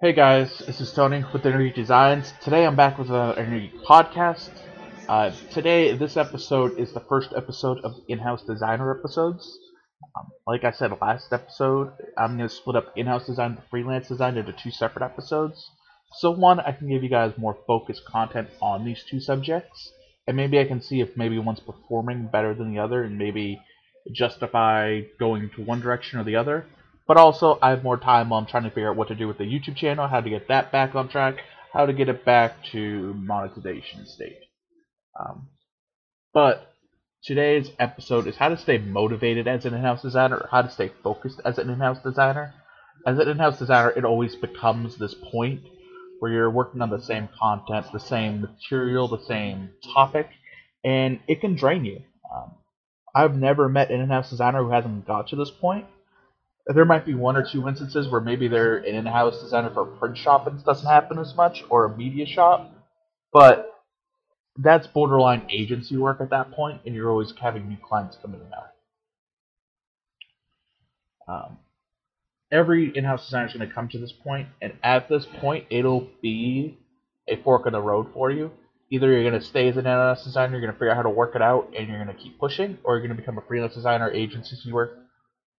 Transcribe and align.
Hey 0.00 0.12
guys, 0.12 0.56
this 0.58 0.80
is 0.80 0.92
Tony 0.92 1.24
with 1.32 1.44
Energy 1.44 1.72
Designs. 1.72 2.32
Today 2.40 2.64
I'm 2.64 2.76
back 2.76 2.98
with 2.98 3.08
another 3.08 3.36
Energy 3.36 3.72
podcast. 3.84 4.50
Uh, 5.08 5.32
today, 5.50 5.96
this 5.96 6.16
episode 6.16 6.78
is 6.78 6.92
the 6.92 7.00
first 7.00 7.32
episode 7.36 7.78
of 7.82 7.96
in-house 8.06 8.44
designer 8.44 8.96
episodes. 8.96 9.58
Um, 10.16 10.28
like 10.46 10.62
I 10.62 10.70
said 10.70 10.92
last 11.00 11.32
episode, 11.32 11.90
I'm 12.16 12.36
going 12.36 12.48
to 12.48 12.54
split 12.54 12.76
up 12.76 12.92
in-house 12.94 13.26
design 13.26 13.56
and 13.56 13.62
freelance 13.72 14.06
design 14.06 14.36
into 14.36 14.52
two 14.52 14.70
separate 14.70 15.04
episodes. 15.04 15.68
So 16.18 16.30
one, 16.30 16.60
I 16.60 16.70
can 16.70 16.88
give 16.88 17.02
you 17.02 17.10
guys 17.10 17.32
more 17.36 17.58
focused 17.66 18.04
content 18.04 18.50
on 18.62 18.84
these 18.84 19.02
two 19.10 19.18
subjects, 19.18 19.90
and 20.28 20.36
maybe 20.36 20.60
I 20.60 20.64
can 20.64 20.80
see 20.80 21.00
if 21.00 21.16
maybe 21.16 21.40
one's 21.40 21.58
performing 21.58 22.28
better 22.28 22.54
than 22.54 22.72
the 22.72 22.78
other, 22.78 23.02
and 23.02 23.18
maybe 23.18 23.60
justify 24.12 25.00
going 25.18 25.50
to 25.56 25.64
one 25.64 25.80
direction 25.80 26.20
or 26.20 26.24
the 26.24 26.36
other. 26.36 26.66
But 27.08 27.16
also, 27.16 27.58
I 27.62 27.70
have 27.70 27.82
more 27.82 27.96
time 27.96 28.28
while 28.28 28.38
I'm 28.38 28.46
trying 28.46 28.64
to 28.64 28.70
figure 28.70 28.90
out 28.90 28.96
what 28.96 29.08
to 29.08 29.14
do 29.14 29.26
with 29.26 29.38
the 29.38 29.44
YouTube 29.44 29.76
channel, 29.76 30.06
how 30.06 30.20
to 30.20 30.28
get 30.28 30.48
that 30.48 30.70
back 30.70 30.94
on 30.94 31.08
track, 31.08 31.36
how 31.72 31.86
to 31.86 31.94
get 31.94 32.10
it 32.10 32.22
back 32.22 32.62
to 32.72 33.14
monetization 33.14 34.06
state. 34.06 34.38
Um, 35.18 35.48
but 36.34 36.70
today's 37.24 37.70
episode 37.78 38.26
is 38.26 38.36
how 38.36 38.50
to 38.50 38.58
stay 38.58 38.76
motivated 38.76 39.48
as 39.48 39.64
an 39.64 39.72
in-house 39.72 40.02
designer, 40.02 40.48
how 40.50 40.60
to 40.60 40.70
stay 40.70 40.92
focused 41.02 41.40
as 41.46 41.56
an 41.56 41.70
in-house 41.70 42.02
designer. 42.02 42.52
As 43.06 43.18
an 43.18 43.26
in-house 43.26 43.58
designer, 43.58 43.90
it 43.96 44.04
always 44.04 44.36
becomes 44.36 44.96
this 44.96 45.14
point 45.14 45.62
where 46.18 46.30
you're 46.30 46.50
working 46.50 46.82
on 46.82 46.90
the 46.90 47.00
same 47.00 47.30
content, 47.40 47.86
the 47.90 48.00
same 48.00 48.42
material, 48.42 49.08
the 49.08 49.24
same 49.24 49.70
topic, 49.94 50.28
and 50.84 51.20
it 51.26 51.40
can 51.40 51.56
drain 51.56 51.86
you. 51.86 52.02
Um, 52.34 52.52
I've 53.14 53.34
never 53.34 53.66
met 53.66 53.90
an 53.90 54.02
in-house 54.02 54.28
designer 54.28 54.62
who 54.62 54.72
hasn't 54.72 55.06
got 55.06 55.28
to 55.28 55.36
this 55.36 55.50
point 55.50 55.86
there 56.74 56.84
might 56.84 57.06
be 57.06 57.14
one 57.14 57.36
or 57.36 57.42
two 57.42 57.66
instances 57.66 58.08
where 58.08 58.20
maybe 58.20 58.46
they're 58.46 58.76
an 58.76 58.94
in-house 58.94 59.40
designer 59.40 59.70
for 59.72 59.82
a 59.82 59.96
print 59.96 60.18
shop 60.18 60.46
and 60.46 60.62
doesn't 60.64 60.86
happen 60.86 61.18
as 61.18 61.34
much, 61.34 61.64
or 61.70 61.86
a 61.86 61.96
media 61.96 62.26
shop, 62.26 62.70
but 63.32 63.72
that's 64.58 64.86
borderline 64.86 65.46
agency 65.50 65.96
work 65.96 66.20
at 66.20 66.30
that 66.30 66.50
point, 66.50 66.82
and 66.84 66.94
you're 66.94 67.10
always 67.10 67.32
having 67.40 67.68
new 67.68 67.78
clients 67.82 68.18
coming 68.20 68.40
in 68.40 68.52
out. 68.52 71.46
Um, 71.46 71.58
every 72.50 72.94
in-house 72.94 73.24
designer 73.24 73.46
is 73.46 73.54
going 73.54 73.68
to 73.68 73.74
come 73.74 73.88
to 73.88 73.98
this 73.98 74.12
point, 74.12 74.48
and 74.60 74.74
at 74.82 75.08
this 75.08 75.26
point, 75.40 75.66
it'll 75.70 76.08
be 76.20 76.78
a 77.28 77.36
fork 77.42 77.66
in 77.66 77.72
the 77.72 77.80
road 77.80 78.08
for 78.12 78.30
you. 78.30 78.50
Either 78.90 79.10
you're 79.10 79.22
going 79.22 79.40
to 79.40 79.46
stay 79.46 79.68
as 79.68 79.76
an 79.76 79.86
in-house 79.86 80.24
designer, 80.24 80.52
you're 80.52 80.60
going 80.60 80.72
to 80.72 80.78
figure 80.78 80.90
out 80.90 80.96
how 80.96 81.02
to 81.02 81.10
work 81.10 81.34
it 81.34 81.42
out, 81.42 81.72
and 81.76 81.88
you're 81.88 82.02
going 82.02 82.14
to 82.14 82.22
keep 82.22 82.38
pushing, 82.38 82.78
or 82.84 82.96
you're 82.96 83.06
going 83.06 83.16
to 83.16 83.22
become 83.22 83.38
a 83.38 83.42
freelance 83.42 83.74
designer, 83.74 84.10
agency 84.10 84.72
work, 84.72 84.98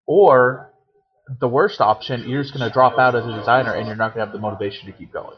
or 0.06 0.72
the 1.40 1.48
worst 1.48 1.82
option, 1.82 2.28
you're 2.28 2.42
just 2.42 2.54
going 2.54 2.68
to 2.68 2.74
drop 2.74 2.98
out 2.98 3.16
as 3.16 3.26
a 3.26 3.36
designer 3.36 3.74
and 3.74 3.88
you're 3.88 3.96
not 3.96 4.14
going 4.14 4.26
to 4.26 4.32
have 4.32 4.34
the 4.34 4.40
motivation 4.40 4.88
to 4.88 4.92
keep 4.92 5.12
going. 5.14 5.38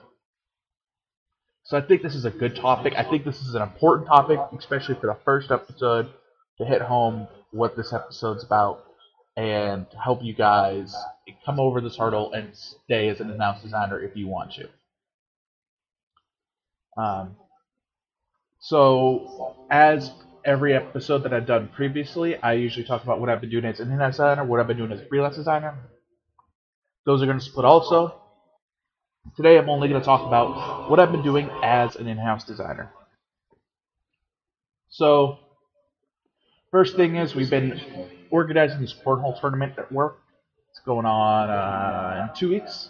So 1.63 1.77
I 1.77 1.81
think 1.81 2.01
this 2.01 2.15
is 2.15 2.25
a 2.25 2.29
good 2.31 2.55
topic. 2.55 2.93
I 2.97 3.03
think 3.03 3.23
this 3.23 3.41
is 3.41 3.55
an 3.55 3.61
important 3.61 4.07
topic, 4.07 4.39
especially 4.57 4.95
for 4.95 5.07
the 5.07 5.17
first 5.23 5.51
episode, 5.51 6.09
to 6.57 6.65
hit 6.65 6.81
home 6.81 7.27
what 7.51 7.75
this 7.75 7.93
episode's 7.93 8.43
about 8.43 8.83
and 9.37 9.85
help 10.03 10.23
you 10.23 10.33
guys 10.33 10.95
come 11.45 11.59
over 11.59 11.79
this 11.81 11.97
hurdle 11.97 12.33
and 12.33 12.49
stay 12.53 13.07
as 13.09 13.19
an 13.21 13.29
in-house 13.29 13.61
designer 13.61 13.99
if 14.01 14.15
you 14.15 14.27
want 14.27 14.51
to. 14.53 14.69
Um, 17.01 17.35
so, 18.59 19.55
as 19.69 20.11
every 20.45 20.73
episode 20.73 21.23
that 21.23 21.33
I've 21.33 21.45
done 21.45 21.69
previously, 21.75 22.35
I 22.37 22.53
usually 22.53 22.85
talk 22.85 23.03
about 23.03 23.19
what 23.19 23.29
I've 23.29 23.41
been 23.41 23.49
doing 23.49 23.65
as 23.65 23.79
an 23.79 23.91
in-house 23.91 24.13
designer, 24.13 24.43
what 24.45 24.59
I've 24.59 24.67
been 24.67 24.77
doing 24.77 24.91
as 24.91 25.01
a 25.01 25.05
freelance 25.05 25.35
designer. 25.35 25.77
Those 27.05 27.21
are 27.21 27.25
going 27.25 27.39
to 27.39 27.43
split 27.43 27.65
also. 27.65 28.15
Today 29.35 29.57
I'm 29.57 29.69
only 29.69 29.87
going 29.87 30.01
to 30.01 30.05
talk 30.05 30.25
about 30.25 30.89
what 30.89 30.99
I've 30.99 31.11
been 31.11 31.23
doing 31.23 31.49
as 31.63 31.95
an 31.95 32.07
in-house 32.07 32.43
designer. 32.43 32.91
So, 34.89 35.39
first 36.71 36.95
thing 36.95 37.15
is 37.15 37.33
we've 37.33 37.49
been 37.49 37.79
organizing 38.29 38.81
this 38.81 38.93
cornhole 39.05 39.39
tournament 39.39 39.73
at 39.77 39.91
work. 39.91 40.17
It's 40.71 40.79
going 40.79 41.05
on 41.05 41.49
uh, 41.49 42.27
in 42.27 42.35
two 42.37 42.49
weeks. 42.49 42.89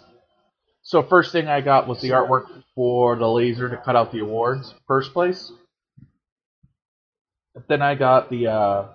So 0.82 1.02
first 1.02 1.30
thing 1.30 1.46
I 1.46 1.60
got 1.60 1.86
was 1.86 2.00
the 2.00 2.10
artwork 2.10 2.46
for 2.74 3.16
the 3.16 3.28
laser 3.28 3.68
to 3.68 3.76
cut 3.76 3.94
out 3.94 4.10
the 4.10 4.18
awards. 4.18 4.74
First 4.86 5.12
place. 5.12 5.52
But 7.54 7.68
then 7.68 7.82
I 7.82 7.94
got 7.94 8.30
the 8.30 8.46
uh, 8.48 8.88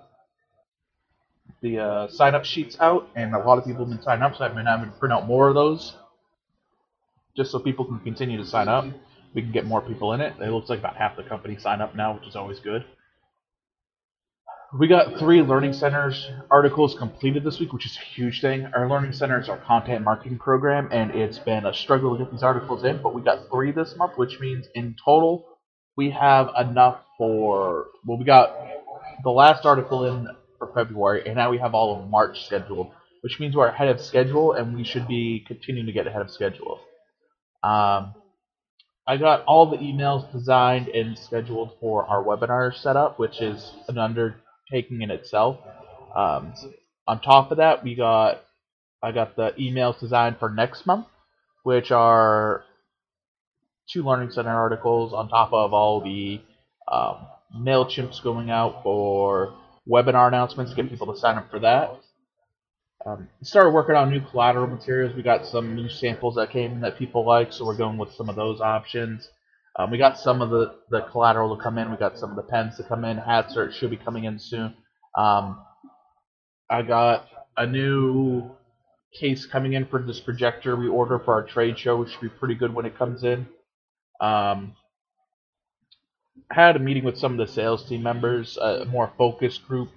the 1.60 1.78
uh, 1.78 2.08
sign 2.08 2.34
up 2.34 2.44
sheets 2.44 2.76
out, 2.80 3.08
and 3.14 3.34
a 3.34 3.38
lot 3.38 3.58
of 3.58 3.64
people 3.64 3.84
have 3.84 3.88
been 3.88 4.02
signing 4.02 4.22
up, 4.22 4.36
so 4.36 4.44
I've 4.44 4.54
been 4.54 4.66
having 4.66 4.90
to 4.90 4.96
print 4.96 5.12
out 5.12 5.26
more 5.26 5.48
of 5.48 5.54
those 5.54 5.94
just 7.36 7.52
so 7.52 7.58
people 7.60 7.84
can 7.84 8.00
continue 8.00 8.36
to 8.38 8.46
sign 8.46 8.68
up. 8.68 8.84
We 9.34 9.42
can 9.42 9.52
get 9.52 9.64
more 9.64 9.80
people 9.80 10.12
in 10.12 10.20
it. 10.20 10.34
It 10.40 10.50
looks 10.50 10.68
like 10.68 10.80
about 10.80 10.96
half 10.96 11.16
the 11.16 11.22
company 11.22 11.56
sign 11.56 11.80
up 11.80 11.94
now, 11.94 12.14
which 12.14 12.26
is 12.26 12.34
always 12.34 12.58
good. 12.58 12.84
We 14.78 14.86
got 14.86 15.18
three 15.18 15.40
Learning 15.40 15.72
Centers 15.72 16.28
articles 16.50 16.94
completed 16.94 17.44
this 17.44 17.58
week, 17.58 17.72
which 17.72 17.86
is 17.86 17.96
a 17.96 18.04
huge 18.04 18.40
thing. 18.40 18.66
Our 18.74 18.88
Learning 18.88 19.12
Center 19.12 19.40
is 19.40 19.48
our 19.48 19.56
content 19.56 20.04
marketing 20.04 20.38
program, 20.38 20.88
and 20.92 21.12
it's 21.12 21.38
been 21.38 21.64
a 21.64 21.72
struggle 21.72 22.16
to 22.16 22.24
get 22.24 22.32
these 22.32 22.42
articles 22.42 22.84
in, 22.84 23.00
but 23.00 23.14
we 23.14 23.22
got 23.22 23.48
three 23.50 23.72
this 23.72 23.96
month, 23.96 24.18
which 24.18 24.40
means 24.40 24.66
in 24.74 24.94
total 25.02 25.46
we 25.96 26.10
have 26.10 26.50
enough 26.58 26.98
for 27.18 27.86
well, 28.06 28.16
we 28.16 28.24
got 28.24 28.56
the 29.22 29.30
last 29.30 29.66
article 29.66 30.06
in 30.06 30.28
for 30.58 30.72
February, 30.74 31.24
and 31.26 31.36
now 31.36 31.50
we 31.50 31.58
have 31.58 31.74
all 31.74 32.00
of 32.00 32.08
March 32.08 32.46
scheduled, 32.46 32.90
which 33.22 33.38
means 33.38 33.54
we're 33.54 33.68
ahead 33.68 33.88
of 33.88 34.00
schedule, 34.00 34.52
and 34.52 34.74
we 34.74 34.84
should 34.84 35.06
be 35.06 35.44
continuing 35.46 35.86
to 35.86 35.92
get 35.92 36.06
ahead 36.06 36.22
of 36.22 36.30
schedule. 36.30 36.80
Um, 37.62 38.14
I 39.06 39.16
got 39.18 39.44
all 39.44 39.70
the 39.70 39.78
emails 39.78 40.30
designed 40.32 40.88
and 40.88 41.18
scheduled 41.18 41.72
for 41.80 42.06
our 42.06 42.22
webinar 42.22 42.74
setup, 42.74 43.18
which 43.18 43.40
is 43.40 43.72
an 43.88 43.98
undertaking 43.98 45.02
in 45.02 45.10
itself. 45.10 45.58
Um, 46.14 46.54
on 47.06 47.20
top 47.20 47.50
of 47.50 47.58
that, 47.58 47.82
we 47.82 47.94
got 47.94 48.42
I 49.02 49.12
got 49.12 49.36
the 49.36 49.52
emails 49.58 49.98
designed 49.98 50.38
for 50.38 50.50
next 50.50 50.86
month, 50.86 51.06
which 51.62 51.90
are 51.90 52.64
two 53.90 54.04
Learning 54.04 54.30
Center 54.30 54.50
articles 54.50 55.12
on 55.12 55.28
top 55.28 55.52
of 55.52 55.72
all 55.72 56.00
the 56.00 56.40
um, 56.90 57.26
MailChimps 57.56 58.22
going 58.22 58.50
out 58.50 58.82
for 58.82 59.54
webinar 59.88 60.28
announcements, 60.28 60.74
get 60.74 60.88
people 60.88 61.12
to 61.12 61.18
sign 61.18 61.36
up 61.36 61.50
for 61.50 61.58
that. 61.60 62.00
Um, 63.06 63.28
started 63.42 63.70
working 63.70 63.94
on 63.94 64.10
new 64.10 64.20
collateral 64.20 64.66
materials. 64.66 65.14
We 65.14 65.22
got 65.22 65.46
some 65.46 65.74
new 65.74 65.88
samples 65.88 66.34
that 66.34 66.50
came 66.50 66.72
in 66.72 66.80
that 66.80 66.98
people 66.98 67.24
like, 67.24 67.52
so 67.52 67.64
we're 67.64 67.76
going 67.76 67.96
with 67.96 68.12
some 68.12 68.28
of 68.28 68.36
those 68.36 68.60
options. 68.60 69.28
Um, 69.78 69.90
we 69.90 69.98
got 69.98 70.18
some 70.18 70.42
of 70.42 70.50
the, 70.50 70.74
the 70.90 71.02
collateral 71.02 71.56
to 71.56 71.62
come 71.62 71.78
in. 71.78 71.90
We 71.90 71.96
got 71.96 72.18
some 72.18 72.30
of 72.30 72.36
the 72.36 72.42
pens 72.42 72.76
to 72.76 72.82
come 72.82 73.04
in. 73.04 73.16
Hats 73.16 73.56
are, 73.56 73.70
should 73.70 73.90
be 73.90 73.96
coming 73.96 74.24
in 74.24 74.38
soon. 74.38 74.74
Um, 75.16 75.62
I 76.68 76.82
got 76.82 77.28
a 77.56 77.66
new 77.66 78.50
case 79.18 79.46
coming 79.46 79.72
in 79.72 79.86
for 79.86 80.02
this 80.02 80.20
projector 80.20 80.76
we 80.76 80.88
order 80.88 81.18
for 81.18 81.34
our 81.34 81.44
trade 81.44 81.78
show, 81.78 81.96
which 81.96 82.10
should 82.10 82.20
be 82.20 82.28
pretty 82.28 82.56
good 82.56 82.74
when 82.74 82.84
it 82.84 82.98
comes 82.98 83.22
in. 83.22 83.46
Um, 84.20 84.74
had 86.50 86.76
a 86.76 86.78
meeting 86.78 87.04
with 87.04 87.18
some 87.18 87.38
of 87.38 87.46
the 87.46 87.52
sales 87.52 87.84
team 87.88 88.02
members, 88.02 88.56
a 88.56 88.84
more 88.86 89.12
focused 89.18 89.66
group 89.66 89.90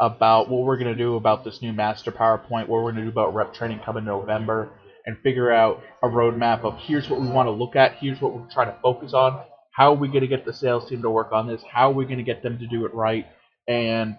about 0.00 0.48
what 0.48 0.62
we're 0.62 0.78
going 0.78 0.92
to 0.92 0.98
do 0.98 1.16
about 1.16 1.44
this 1.44 1.62
new 1.62 1.72
master 1.72 2.10
PowerPoint, 2.10 2.68
what 2.68 2.82
we're 2.82 2.92
going 2.92 2.96
to 2.96 3.02
do 3.02 3.08
about 3.08 3.34
rep 3.34 3.54
training 3.54 3.80
coming 3.84 4.04
November, 4.04 4.70
and 5.06 5.18
figure 5.22 5.52
out 5.52 5.82
a 6.02 6.06
roadmap 6.06 6.64
of 6.64 6.76
here's 6.78 7.08
what 7.08 7.20
we 7.20 7.28
want 7.28 7.46
to 7.46 7.50
look 7.50 7.76
at, 7.76 7.96
here's 7.98 8.20
what 8.20 8.34
we're 8.34 8.50
trying 8.50 8.68
to 8.68 8.78
focus 8.82 9.12
on, 9.12 9.42
how 9.72 9.92
are 9.92 9.96
we 9.96 10.08
going 10.08 10.22
to 10.22 10.26
get 10.26 10.44
the 10.44 10.52
sales 10.52 10.88
team 10.88 11.02
to 11.02 11.10
work 11.10 11.32
on 11.32 11.46
this, 11.46 11.62
how 11.70 11.90
are 11.90 11.94
we 11.94 12.04
going 12.04 12.18
to 12.18 12.24
get 12.24 12.42
them 12.42 12.58
to 12.58 12.66
do 12.66 12.84
it 12.84 12.94
right, 12.94 13.26
and 13.68 14.16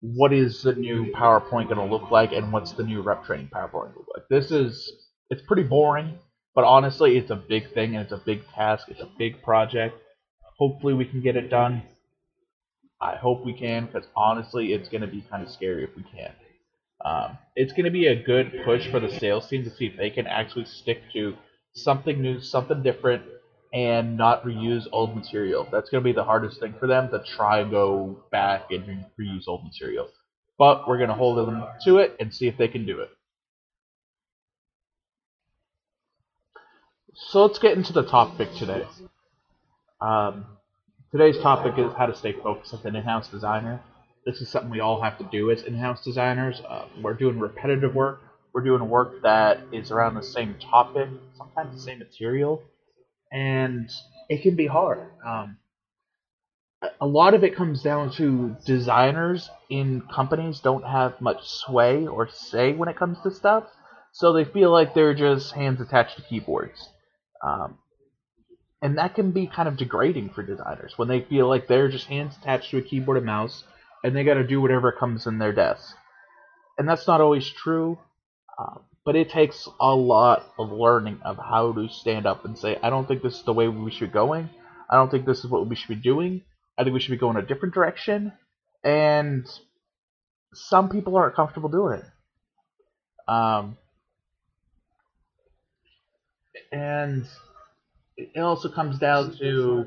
what 0.00 0.32
is 0.32 0.62
the 0.62 0.74
new 0.74 1.12
PowerPoint 1.12 1.68
going 1.68 1.76
to 1.76 1.84
look 1.84 2.10
like, 2.10 2.32
and 2.32 2.52
what's 2.52 2.72
the 2.72 2.82
new 2.82 3.02
rep 3.02 3.24
training 3.24 3.50
PowerPoint 3.52 3.94
look 3.94 4.06
like. 4.14 4.28
This 4.28 4.50
is 4.50 4.90
it's 5.30 5.42
pretty 5.42 5.62
boring, 5.62 6.18
but 6.54 6.64
honestly, 6.64 7.16
it's 7.16 7.30
a 7.30 7.36
big 7.36 7.72
thing 7.72 7.96
and 7.96 8.04
it's 8.04 8.12
a 8.12 8.22
big 8.24 8.46
task. 8.54 8.88
It's 8.88 9.00
a 9.00 9.08
big 9.18 9.42
project. 9.42 9.96
Hopefully, 10.62 10.94
we 10.94 11.04
can 11.04 11.20
get 11.20 11.34
it 11.34 11.50
done. 11.50 11.82
I 13.00 13.16
hope 13.16 13.44
we 13.44 13.52
can, 13.52 13.86
because 13.86 14.08
honestly, 14.14 14.72
it's 14.72 14.88
going 14.88 15.00
to 15.00 15.08
be 15.08 15.22
kind 15.28 15.42
of 15.42 15.50
scary 15.50 15.82
if 15.82 15.90
we 15.96 16.04
can't. 16.04 16.36
Um, 17.04 17.36
it's 17.56 17.72
going 17.72 17.86
to 17.86 17.90
be 17.90 18.06
a 18.06 18.22
good 18.22 18.62
push 18.64 18.88
for 18.88 19.00
the 19.00 19.10
sales 19.18 19.48
team 19.48 19.64
to 19.64 19.74
see 19.74 19.86
if 19.86 19.96
they 19.96 20.08
can 20.08 20.28
actually 20.28 20.66
stick 20.66 21.02
to 21.14 21.34
something 21.74 22.22
new, 22.22 22.40
something 22.40 22.80
different, 22.80 23.24
and 23.74 24.16
not 24.16 24.44
reuse 24.44 24.86
old 24.92 25.16
material. 25.16 25.66
That's 25.72 25.90
going 25.90 26.04
to 26.04 26.08
be 26.08 26.12
the 26.14 26.22
hardest 26.22 26.60
thing 26.60 26.76
for 26.78 26.86
them 26.86 27.10
to 27.10 27.24
try 27.36 27.58
and 27.58 27.68
go 27.72 28.22
back 28.30 28.66
and 28.70 29.04
reuse 29.20 29.48
old 29.48 29.64
material. 29.64 30.10
But 30.58 30.86
we're 30.86 30.98
going 30.98 31.08
to 31.08 31.16
hold 31.16 31.38
them 31.38 31.64
to 31.86 31.98
it 31.98 32.14
and 32.20 32.32
see 32.32 32.46
if 32.46 32.56
they 32.56 32.68
can 32.68 32.86
do 32.86 33.00
it. 33.00 33.10
So 37.14 37.46
let's 37.46 37.58
get 37.58 37.76
into 37.76 37.92
the 37.92 38.04
topic 38.04 38.54
today. 38.54 38.86
Um, 40.02 40.46
today's 41.12 41.38
topic 41.38 41.74
is 41.78 41.92
how 41.92 42.06
to 42.06 42.16
stay 42.16 42.32
focused 42.32 42.74
as 42.74 42.84
an 42.84 42.96
in-house 42.96 43.28
designer. 43.28 43.80
This 44.26 44.40
is 44.40 44.48
something 44.48 44.70
we 44.70 44.80
all 44.80 45.00
have 45.00 45.16
to 45.18 45.24
do 45.30 45.52
as 45.52 45.62
in-house 45.62 46.04
designers. 46.04 46.60
Uh, 46.68 46.86
we're 47.00 47.14
doing 47.14 47.38
repetitive 47.38 47.94
work. 47.94 48.20
we're 48.52 48.64
doing 48.64 48.88
work 48.88 49.22
that 49.22 49.60
is 49.70 49.92
around 49.92 50.16
the 50.16 50.22
same 50.22 50.56
topic, 50.70 51.08
sometimes 51.38 51.74
the 51.76 51.80
same 51.80 52.00
material, 52.00 52.62
and 53.30 53.88
it 54.28 54.42
can 54.42 54.56
be 54.56 54.66
hard. 54.66 55.08
Um, 55.24 55.56
a 57.00 57.06
lot 57.06 57.34
of 57.34 57.44
it 57.44 57.54
comes 57.54 57.80
down 57.80 58.12
to 58.14 58.56
designers 58.66 59.48
in 59.70 60.02
companies 60.12 60.58
don't 60.58 60.84
have 60.84 61.20
much 61.20 61.48
sway 61.48 62.08
or 62.08 62.28
say 62.28 62.72
when 62.72 62.88
it 62.88 62.96
comes 62.96 63.18
to 63.22 63.30
stuff, 63.30 63.64
so 64.12 64.32
they 64.32 64.44
feel 64.44 64.72
like 64.72 64.94
they're 64.94 65.14
just 65.14 65.52
hands 65.52 65.80
attached 65.80 66.16
to 66.16 66.22
keyboards. 66.22 66.88
Um, 67.46 67.78
and 68.82 68.98
that 68.98 69.14
can 69.14 69.30
be 69.30 69.46
kind 69.46 69.68
of 69.68 69.76
degrading 69.76 70.30
for 70.30 70.42
designers 70.42 70.94
when 70.96 71.06
they 71.06 71.20
feel 71.20 71.48
like 71.48 71.68
they're 71.68 71.88
just 71.88 72.08
hands 72.08 72.36
attached 72.40 72.70
to 72.70 72.78
a 72.78 72.82
keyboard 72.82 73.16
and 73.16 73.26
mouse 73.26 73.62
and 74.02 74.14
they 74.14 74.24
got 74.24 74.34
to 74.34 74.46
do 74.46 74.60
whatever 74.60 74.90
comes 74.90 75.26
in 75.26 75.38
their 75.38 75.52
desk. 75.52 75.94
And 76.76 76.88
that's 76.88 77.06
not 77.06 77.20
always 77.20 77.48
true, 77.48 77.98
uh, 78.58 78.78
but 79.04 79.14
it 79.14 79.30
takes 79.30 79.68
a 79.80 79.94
lot 79.94 80.44
of 80.58 80.72
learning 80.72 81.20
of 81.24 81.36
how 81.36 81.72
to 81.72 81.88
stand 81.88 82.26
up 82.26 82.44
and 82.44 82.58
say, 82.58 82.76
I 82.82 82.90
don't 82.90 83.06
think 83.06 83.22
this 83.22 83.36
is 83.36 83.44
the 83.44 83.52
way 83.52 83.68
we 83.68 83.92
should 83.92 84.10
be 84.10 84.14
going. 84.14 84.50
I 84.90 84.96
don't 84.96 85.10
think 85.10 85.26
this 85.26 85.44
is 85.44 85.50
what 85.50 85.68
we 85.68 85.76
should 85.76 85.88
be 85.88 85.94
doing. 85.94 86.42
I 86.76 86.82
think 86.82 86.94
we 86.94 87.00
should 87.00 87.12
be 87.12 87.18
going 87.18 87.36
a 87.36 87.42
different 87.42 87.74
direction. 87.74 88.32
And 88.82 89.46
some 90.54 90.88
people 90.88 91.16
aren't 91.16 91.36
comfortable 91.36 91.68
doing 91.68 92.00
it. 92.00 92.04
Um, 93.28 93.76
and 96.72 97.26
it 98.16 98.40
also 98.40 98.68
comes 98.68 98.98
down 98.98 99.36
to 99.38 99.86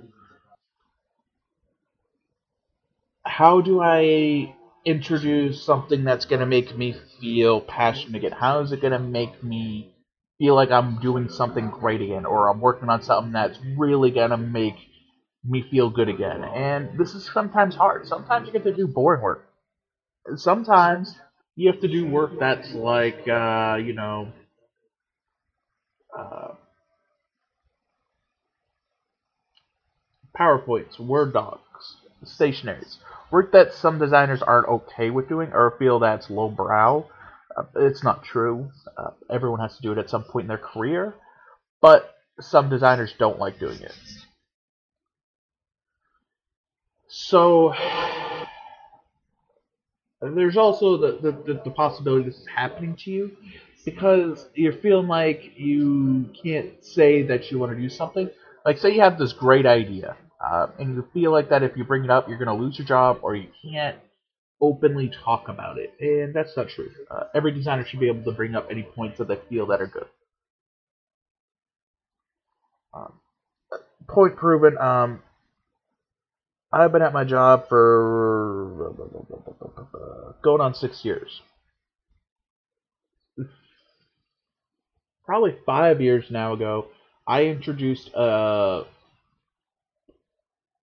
how 3.25 3.61
do 3.61 3.81
I 3.81 4.55
introduce 4.85 5.63
something 5.63 6.03
that's 6.03 6.25
going 6.25 6.39
to 6.39 6.45
make 6.45 6.75
me 6.77 6.95
feel 7.19 7.61
passionate 7.61 8.15
again? 8.17 8.31
How 8.31 8.59
is 8.61 8.71
it 8.71 8.81
going 8.81 8.93
to 8.93 8.99
make 8.99 9.43
me 9.43 9.93
feel 10.37 10.55
like 10.55 10.71
I'm 10.71 10.99
doing 10.99 11.29
something 11.29 11.69
great 11.69 12.01
again 12.01 12.25
or 12.25 12.49
I'm 12.49 12.61
working 12.61 12.89
on 12.89 13.01
something 13.01 13.33
that's 13.33 13.57
really 13.77 14.11
going 14.11 14.29
to 14.29 14.37
make 14.37 14.75
me 15.43 15.61
feel 15.61 15.89
good 15.89 16.09
again? 16.09 16.43
And 16.43 16.97
this 16.97 17.15
is 17.15 17.25
sometimes 17.33 17.75
hard. 17.75 18.07
Sometimes 18.07 18.47
you 18.47 18.53
get 18.53 18.63
to 18.63 18.73
do 18.73 18.87
boring 18.87 19.21
work. 19.21 19.47
Sometimes 20.35 21.15
you 21.55 21.71
have 21.71 21.81
to 21.81 21.87
do 21.87 22.05
work 22.07 22.31
that's 22.39 22.73
like, 22.73 23.27
uh, 23.27 23.77
you 23.83 23.93
know, 23.93 24.31
uh, 26.17 26.53
PowerPoints, 30.39 30.99
Word 30.99 31.33
docs, 31.33 31.97
stationaries. 32.25 32.97
Work 33.31 33.51
that 33.53 33.73
some 33.73 33.99
designers 33.99 34.41
aren't 34.41 34.67
okay 34.67 35.09
with 35.09 35.27
doing 35.27 35.51
or 35.53 35.75
feel 35.77 35.99
that's 35.99 36.29
lowbrow. 36.29 37.05
Uh, 37.55 37.63
it's 37.75 38.03
not 38.03 38.23
true. 38.23 38.69
Uh, 38.97 39.11
everyone 39.29 39.59
has 39.59 39.75
to 39.77 39.81
do 39.81 39.91
it 39.91 39.97
at 39.97 40.09
some 40.09 40.23
point 40.23 40.43
in 40.43 40.47
their 40.47 40.57
career, 40.57 41.15
but 41.81 42.15
some 42.39 42.69
designers 42.69 43.13
don't 43.17 43.39
like 43.39 43.59
doing 43.59 43.79
it. 43.81 43.95
So 47.07 47.73
there's 50.21 50.57
also 50.57 50.97
the, 50.97 51.31
the, 51.31 51.61
the, 51.63 51.71
possibility 51.71 52.25
this 52.25 52.39
is 52.39 52.47
happening 52.47 52.95
to 52.97 53.11
you 53.11 53.31
because 53.85 54.47
you're 54.53 54.73
feeling 54.73 55.07
like 55.07 55.53
you 55.57 56.29
can't 56.41 56.83
say 56.83 57.23
that 57.23 57.51
you 57.51 57.59
want 57.59 57.71
to 57.71 57.81
do 57.81 57.89
something. 57.89 58.29
Like, 58.65 58.79
say 58.79 58.95
you 58.95 59.01
have 59.01 59.17
this 59.17 59.33
great 59.33 59.65
idea 59.65 60.17
uh, 60.45 60.67
and 60.77 60.95
you 60.95 61.07
feel 61.13 61.31
like 61.31 61.49
that 61.49 61.63
if 61.63 61.75
you 61.75 61.83
bring 61.83 62.03
it 62.03 62.09
up, 62.09 62.29
you're 62.29 62.37
going 62.37 62.55
to 62.55 62.63
lose 62.63 62.77
your 62.77 62.87
job 62.87 63.19
or 63.23 63.35
you 63.35 63.47
can't 63.63 63.97
openly 64.61 65.11
talk 65.23 65.47
about 65.47 65.77
it. 65.77 65.93
And 65.99 66.35
that's 66.35 66.55
not 66.55 66.69
true. 66.69 66.91
Uh, 67.09 67.23
every 67.33 67.51
designer 67.51 67.85
should 67.85 67.99
be 67.99 68.07
able 68.07 68.23
to 68.23 68.31
bring 68.31 68.55
up 68.55 68.67
any 68.69 68.83
points 68.83 69.17
that 69.17 69.27
they 69.27 69.39
feel 69.49 69.67
that 69.67 69.81
are 69.81 69.87
good. 69.87 70.05
Um, 72.93 73.13
point 74.07 74.37
proven. 74.37 74.77
Um, 74.77 75.21
I've 76.71 76.91
been 76.91 77.01
at 77.01 77.13
my 77.13 77.23
job 77.23 77.67
for 77.67 78.93
going 80.43 80.61
on 80.61 80.75
six 80.75 81.03
years. 81.03 81.41
Probably 85.25 85.55
five 85.65 86.01
years 86.01 86.25
now 86.29 86.53
ago, 86.53 86.87
I 87.27 87.45
introduced 87.45 88.09
a 88.13 88.83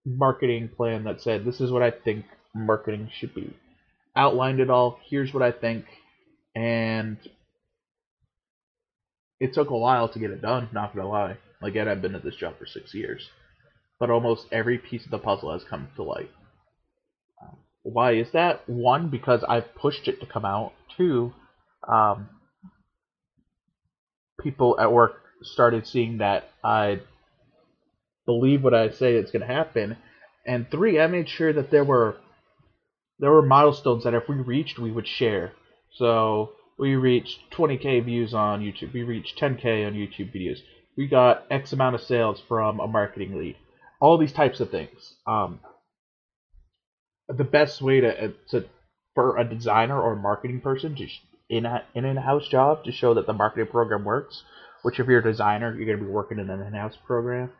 marketing 0.05 0.69
plan 0.75 1.03
that 1.05 1.21
said 1.21 1.45
this 1.45 1.61
is 1.61 1.71
what 1.71 1.81
I 1.81 1.91
think 1.91 2.25
marketing 2.53 3.09
should 3.13 3.33
be. 3.33 3.55
Outlined 4.15 4.59
it 4.59 4.69
all. 4.69 4.99
Here's 5.09 5.33
what 5.33 5.43
I 5.43 5.51
think, 5.51 5.85
and 6.55 7.17
it 9.39 9.53
took 9.53 9.69
a 9.69 9.77
while 9.77 10.07
to 10.09 10.19
get 10.19 10.31
it 10.31 10.41
done. 10.41 10.69
Not 10.71 10.95
gonna 10.95 11.09
lie. 11.09 11.37
Again, 11.61 11.87
I've 11.87 12.01
been 12.01 12.15
at 12.15 12.23
this 12.23 12.35
job 12.35 12.57
for 12.59 12.65
six 12.65 12.93
years, 12.93 13.29
but 13.99 14.09
almost 14.09 14.45
every 14.51 14.77
piece 14.77 15.05
of 15.05 15.11
the 15.11 15.17
puzzle 15.17 15.51
has 15.51 15.63
come 15.63 15.87
to 15.95 16.03
light. 16.03 16.29
Um, 17.41 17.57
why 17.81 18.13
is 18.13 18.27
that? 18.33 18.67
One, 18.69 19.09
because 19.09 19.43
I've 19.47 19.73
pushed 19.75 20.07
it 20.07 20.19
to 20.19 20.27
come 20.27 20.45
out. 20.45 20.73
Two, 20.95 21.33
um, 21.87 22.29
people 24.41 24.77
at 24.79 24.91
work 24.91 25.21
started 25.41 25.87
seeing 25.87 26.19
that 26.19 26.49
I 26.63 26.99
believe 28.25 28.63
what 28.63 28.73
I 28.73 28.89
say 28.89 29.15
it's 29.15 29.31
going 29.31 29.45
to 29.45 29.53
happen. 29.53 29.97
And 30.45 30.69
three, 30.69 30.99
I 30.99 31.07
made 31.07 31.29
sure 31.29 31.53
that 31.53 31.71
there 31.71 31.83
were 31.83 32.17
there 33.19 33.31
were 33.31 33.41
milestones 33.41 34.03
that 34.03 34.13
if 34.13 34.27
we 34.27 34.35
reached, 34.35 34.79
we 34.79 34.91
would 34.91 35.07
share. 35.07 35.53
So 35.93 36.51
we 36.77 36.95
reached 36.95 37.39
20k 37.51 38.03
views 38.03 38.33
on 38.33 38.61
YouTube. 38.61 38.93
We 38.93 39.03
reached 39.03 39.39
10k 39.39 39.87
on 39.87 39.93
YouTube 39.93 40.35
videos. 40.35 40.59
We 40.97 41.07
got 41.07 41.45
X 41.49 41.71
amount 41.73 41.95
of 41.95 42.01
sales 42.01 42.41
from 42.47 42.79
a 42.79 42.87
marketing 42.87 43.37
lead. 43.37 43.55
All 44.01 44.17
these 44.17 44.33
types 44.33 44.59
of 44.59 44.71
things. 44.71 45.15
Um, 45.25 45.59
the 47.29 47.43
best 47.43 47.81
way 47.81 48.01
to, 48.01 48.25
uh, 48.25 48.31
to 48.49 48.65
for 49.15 49.37
a 49.37 49.47
designer 49.47 50.01
or 50.01 50.13
a 50.13 50.21
marketing 50.21 50.59
person 50.59 50.95
to 50.95 51.07
in 51.49 51.65
a, 51.65 51.83
in 51.93 52.03
an 52.03 52.17
in-house 52.17 52.47
job 52.47 52.83
to 52.83 52.91
show 52.91 53.13
that 53.13 53.27
the 53.27 53.33
marketing 53.33 53.67
program 53.67 54.03
works. 54.03 54.43
Which 54.81 54.99
if 54.99 55.07
you're 55.07 55.19
a 55.19 55.23
designer, 55.23 55.73
you're 55.73 55.85
going 55.85 55.99
to 55.99 56.03
be 56.03 56.11
working 56.11 56.39
in 56.39 56.49
an 56.49 56.61
in-house 56.61 56.97
program 57.05 57.51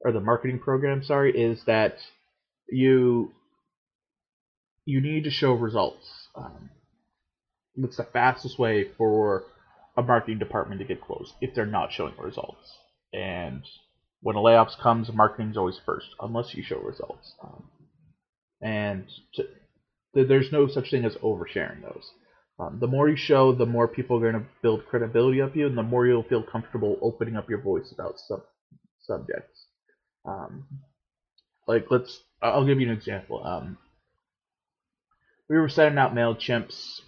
or 0.00 0.12
the 0.12 0.20
marketing 0.20 0.58
program, 0.58 1.02
sorry, 1.02 1.36
is 1.36 1.62
that 1.66 1.96
you 2.68 3.32
you 4.84 5.00
need 5.00 5.24
to 5.24 5.30
show 5.30 5.52
results. 5.52 6.28
Um, 6.34 6.70
it's 7.76 7.96
the 7.96 8.04
fastest 8.04 8.58
way 8.58 8.86
for 8.96 9.44
a 9.96 10.02
marketing 10.02 10.38
department 10.38 10.80
to 10.80 10.86
get 10.86 11.00
closed 11.00 11.32
if 11.40 11.54
they're 11.54 11.66
not 11.66 11.92
showing 11.92 12.14
results. 12.18 12.76
And 13.12 13.62
when 14.20 14.36
a 14.36 14.40
layoffs 14.40 14.78
comes, 14.80 15.12
marketing's 15.12 15.56
always 15.56 15.80
first, 15.84 16.08
unless 16.20 16.54
you 16.54 16.62
show 16.62 16.78
results. 16.78 17.34
Um, 17.42 17.64
and 18.60 19.06
to, 19.34 19.44
there's 20.14 20.52
no 20.52 20.68
such 20.68 20.90
thing 20.90 21.04
as 21.04 21.14
oversharing 21.16 21.82
those. 21.82 22.10
Um, 22.58 22.78
the 22.80 22.86
more 22.86 23.08
you 23.08 23.16
show, 23.16 23.52
the 23.52 23.66
more 23.66 23.86
people 23.86 24.16
are 24.16 24.32
going 24.32 24.42
to 24.42 24.48
build 24.62 24.86
credibility 24.86 25.40
of 25.40 25.54
you, 25.56 25.66
and 25.66 25.76
the 25.76 25.82
more 25.82 26.06
you'll 26.06 26.22
feel 26.22 26.42
comfortable 26.42 26.98
opening 27.02 27.36
up 27.36 27.50
your 27.50 27.60
voice 27.60 27.92
about 27.92 28.14
some 28.26 28.42
subjects. 29.02 29.55
Um, 30.26 30.66
like 31.66 31.86
let's, 31.90 32.20
I'll 32.42 32.66
give 32.66 32.80
you 32.80 32.88
an 32.90 32.96
example. 32.96 33.44
Um, 33.44 33.78
we 35.48 35.56
were 35.56 35.68
sending 35.68 35.98
out 35.98 36.14
Mailchimps 36.14 37.00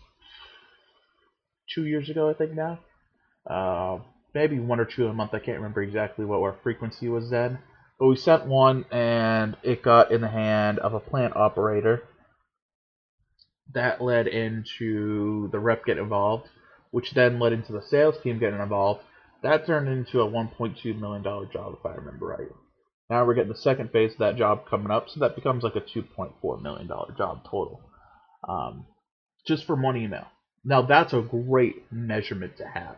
two 1.75 1.85
years 1.85 2.09
ago, 2.09 2.31
I 2.31 2.35
think 2.35 2.53
now. 2.53 2.79
Uh, 3.47 3.99
maybe 4.35 4.59
one 4.59 4.81
or 4.81 4.85
two 4.85 5.09
a 5.09 5.13
month. 5.13 5.35
I 5.35 5.39
can't 5.39 5.59
remember 5.59 5.83
exactly 5.83 6.25
what 6.25 6.41
our 6.41 6.57
frequency 6.63 7.09
was 7.09 7.31
then. 7.31 7.59
But 7.99 8.07
we 8.07 8.17
sent 8.17 8.47
one, 8.47 8.85
and 8.93 9.57
it 9.63 9.83
got 9.83 10.13
in 10.13 10.21
the 10.21 10.29
hand 10.29 10.79
of 10.79 10.95
a 10.95 11.01
plant 11.01 11.35
operator. 11.35 12.05
That 13.75 14.01
led 14.01 14.29
into 14.29 15.49
the 15.51 15.59
rep 15.59 15.85
getting 15.85 16.05
involved, 16.05 16.49
which 16.91 17.13
then 17.13 17.41
led 17.41 17.53
into 17.53 17.73
the 17.73 17.83
sales 17.83 18.15
team 18.23 18.39
getting 18.39 18.61
involved. 18.61 19.03
That 19.43 19.67
turned 19.67 19.89
into 19.89 20.21
a 20.21 20.31
$1.2 20.31 20.99
million 20.99 21.23
job, 21.23 21.77
if 21.79 21.85
I 21.85 21.95
remember 21.95 22.27
right. 22.27 22.49
Now 23.11 23.25
we're 23.25 23.35
getting 23.35 23.53
the 23.53 23.59
second 23.59 23.91
phase 23.91 24.13
of 24.13 24.19
that 24.19 24.37
job 24.37 24.69
coming 24.69 24.91
up, 24.91 25.09
so 25.09 25.21
that 25.21 25.35
becomes 25.35 25.63
like 25.65 25.77
a 25.77 25.81
$2.4 25.81 26.63
million 26.63 26.89
job 27.17 27.43
total. 27.45 27.81
Um, 28.47 28.87
just 29.47 29.67
from 29.67 29.83
one 29.83 29.97
email. 29.97 30.27
Now 30.65 30.83
that's 30.83 31.15
a 31.15 31.23
great 31.23 31.91
measurement 31.91 32.59
to 32.59 32.67
have. 32.67 32.97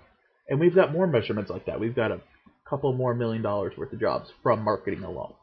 And 0.48 0.58
we've 0.58 0.74
got 0.74 0.92
more 0.92 1.06
measurements 1.06 1.50
like 1.50 1.66
that. 1.66 1.78
We've 1.78 1.94
got 1.94 2.10
a 2.10 2.20
couple 2.68 2.92
more 2.92 3.14
million 3.14 3.42
dollars 3.42 3.74
worth 3.76 3.92
of 3.92 4.00
jobs 4.00 4.30
from 4.42 4.64
marketing 4.64 5.04
alone, 5.04 5.34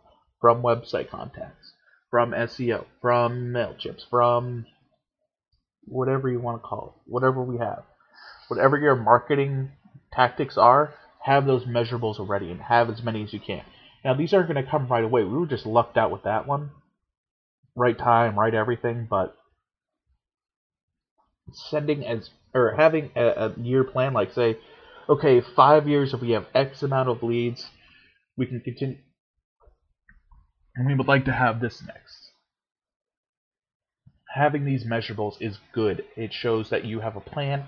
from 0.42 0.62
website 0.62 1.10
contacts, 1.10 1.72
from 2.12 2.32
SEO, 2.32 2.86
from 3.02 3.54
MailChimps, 3.54 4.10
from 4.10 4.66
whatever 5.86 6.30
you 6.30 6.42
want 6.42 6.62
to 6.62 6.68
call 6.68 6.96
it, 6.96 7.12
whatever 7.12 7.42
we 7.42 7.58
have. 7.58 7.84
Whatever 8.50 8.78
your 8.78 8.96
marketing 8.96 9.72
tactics 10.12 10.58
are, 10.58 10.94
have 11.24 11.46
those 11.46 11.64
measurables 11.64 12.20
already 12.20 12.52
and 12.52 12.62
have 12.62 12.90
as 12.90 13.02
many 13.04 13.24
as 13.24 13.34
you 13.34 13.40
can. 13.40 13.64
Now, 14.04 14.14
these 14.14 14.34
aren't 14.34 14.52
going 14.52 14.64
to 14.64 14.70
come 14.70 14.88
right 14.88 15.04
away. 15.04 15.24
We 15.24 15.38
were 15.38 15.48
just 15.48 15.66
lucked 15.66 15.98
out 15.98 16.12
with 16.12 16.24
that 16.24 16.48
one. 16.48 16.72
Right 17.76 17.98
time, 17.98 18.38
right 18.38 18.54
everything, 18.54 19.08
but 19.10 19.36
sending 21.52 22.06
as 22.06 22.30
or 22.54 22.76
having 22.76 23.12
a, 23.16 23.26
a 23.26 23.54
year 23.60 23.84
plan, 23.84 24.14
like 24.14 24.34
say, 24.34 24.58
okay, 25.08 25.42
five 25.56 25.88
years 25.88 26.14
if 26.14 26.22
we 26.22 26.32
have 26.32 26.48
X 26.56 26.82
amount 26.82 27.10
of 27.10 27.22
leads, 27.22 27.66
we 28.36 28.46
can 28.48 28.60
continue, 28.62 28.98
and 30.76 30.88
we 30.88 30.96
would 30.96 31.08
like 31.08 31.26
to 31.26 31.34
have 31.34 31.60
this 31.60 31.84
next. 31.86 32.32
Having 34.34 34.66
these 34.66 34.86
measurables 34.86 35.36
is 35.40 35.58
good. 35.74 36.04
It 36.16 36.34
shows 36.34 36.70
that 36.70 36.86
you 36.86 37.00
have 37.00 37.16
a 37.16 37.22
plan 37.22 37.66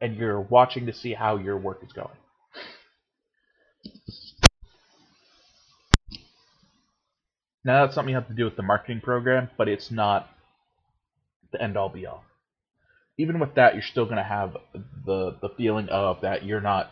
and 0.00 0.16
you're 0.16 0.40
watching 0.40 0.86
to 0.86 0.92
see 0.92 1.14
how 1.14 1.36
your 1.36 1.56
work 1.56 1.80
is 1.84 1.92
going. 1.92 2.08
Now 7.64 7.84
that's 7.84 7.94
something 7.94 8.10
you 8.10 8.16
have 8.16 8.28
to 8.28 8.34
do 8.34 8.44
with 8.44 8.56
the 8.56 8.62
marketing 8.62 9.00
program, 9.00 9.48
but 9.56 9.68
it's 9.68 9.90
not 9.90 10.28
the 11.52 11.62
end 11.62 11.76
all 11.76 11.88
be 11.88 12.06
all. 12.06 12.24
Even 13.18 13.38
with 13.38 13.54
that, 13.54 13.74
you're 13.74 13.82
still 13.82 14.04
going 14.04 14.16
to 14.16 14.22
have 14.22 14.56
the 15.06 15.36
the 15.40 15.50
feeling 15.56 15.88
of 15.88 16.22
that 16.22 16.44
you're 16.44 16.60
not 16.60 16.90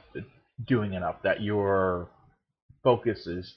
doing 0.65 0.93
enough, 0.95 1.17
that 1.23 1.43
your 1.43 2.09
focus 2.85 3.27
is 3.27 3.55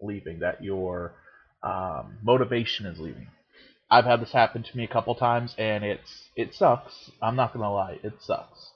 leaving, 0.00 0.40
that 0.40 0.62
your 0.62 1.14
um, 1.62 2.18
motivation 2.22 2.86
is 2.86 2.98
leaving. 2.98 3.28
I've 3.90 4.04
had 4.04 4.20
this 4.20 4.32
happen 4.32 4.62
to 4.62 4.76
me 4.76 4.84
a 4.84 4.88
couple 4.88 5.14
times, 5.14 5.54
and 5.58 5.84
it's 5.84 6.28
it 6.36 6.54
sucks. 6.54 7.10
I'm 7.20 7.36
not 7.36 7.52
gonna 7.52 7.72
lie, 7.72 7.98
it 8.02 8.14
sucks. 8.20 8.70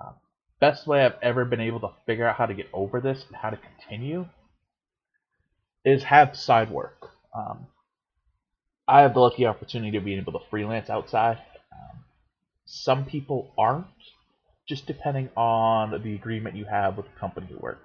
Uh, 0.00 0.12
best 0.60 0.86
way 0.86 1.04
I've 1.04 1.16
ever 1.22 1.44
been 1.44 1.60
able 1.60 1.80
to 1.80 1.90
figure 2.06 2.28
out 2.28 2.36
how 2.36 2.46
to 2.46 2.54
get 2.54 2.68
over 2.72 3.00
this 3.00 3.24
and 3.26 3.36
how 3.36 3.50
to 3.50 3.58
continue 3.58 4.26
is 5.84 6.04
have 6.04 6.36
side 6.36 6.70
work. 6.70 7.01
Um, 7.34 7.66
I 8.86 9.00
have 9.02 9.14
the 9.14 9.20
lucky 9.20 9.46
opportunity 9.46 9.96
of 9.96 10.04
being 10.04 10.18
able 10.18 10.32
to 10.32 10.46
freelance 10.50 10.90
outside. 10.90 11.38
Um, 11.72 12.04
some 12.66 13.04
people 13.04 13.52
aren't, 13.56 13.86
just 14.68 14.86
depending 14.86 15.30
on 15.36 15.90
the 16.02 16.14
agreement 16.14 16.56
you 16.56 16.64
have 16.64 16.96
with 16.96 17.06
the 17.06 17.18
company 17.18 17.46
you 17.50 17.58
work. 17.58 17.80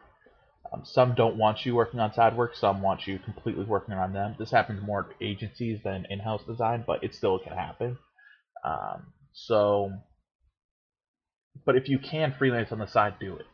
Um, 0.71 0.81
some 0.83 1.15
don't 1.15 1.37
want 1.37 1.65
you 1.65 1.75
working 1.75 1.99
on 1.99 2.13
side 2.13 2.35
work. 2.35 2.55
Some 2.55 2.81
want 2.81 3.07
you 3.07 3.19
completely 3.19 3.63
working 3.63 3.95
on 3.95 4.11
them. 4.13 4.35
This 4.37 4.51
happens 4.51 4.81
more 4.83 5.07
at 5.09 5.15
agencies 5.21 5.79
than 5.83 6.05
in-house 6.09 6.43
design, 6.43 6.83
but 6.85 7.03
it 7.03 7.15
still 7.15 7.39
can 7.39 7.53
happen. 7.53 7.97
Um, 8.65 9.13
so, 9.33 9.91
but 11.65 11.75
if 11.75 11.87
you 11.87 11.99
can 11.99 12.35
freelance 12.37 12.71
on 12.71 12.79
the 12.79 12.87
side, 12.87 13.15
do 13.19 13.35
it. 13.37 13.45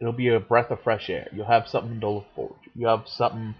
It'll 0.00 0.12
be 0.12 0.28
a 0.28 0.40
breath 0.40 0.70
of 0.70 0.82
fresh 0.82 1.08
air. 1.08 1.28
You'll 1.32 1.46
have 1.46 1.68
something 1.68 2.00
to 2.00 2.08
look 2.08 2.26
forward 2.34 2.58
to. 2.64 2.70
You 2.74 2.86
have 2.88 3.04
something 3.06 3.54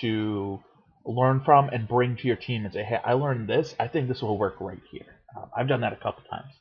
to 0.00 0.60
learn 1.04 1.42
from 1.44 1.68
and 1.68 1.86
bring 1.88 2.16
to 2.16 2.26
your 2.26 2.36
team 2.36 2.64
and 2.64 2.72
say, 2.72 2.82
hey, 2.82 2.98
I 3.04 3.12
learned 3.14 3.48
this. 3.48 3.74
I 3.78 3.88
think 3.88 4.08
this 4.08 4.22
will 4.22 4.38
work 4.38 4.56
right 4.60 4.80
here. 4.90 5.06
Um, 5.36 5.50
I've 5.56 5.68
done 5.68 5.82
that 5.82 5.92
a 5.92 5.96
couple 5.96 6.22
times. 6.30 6.52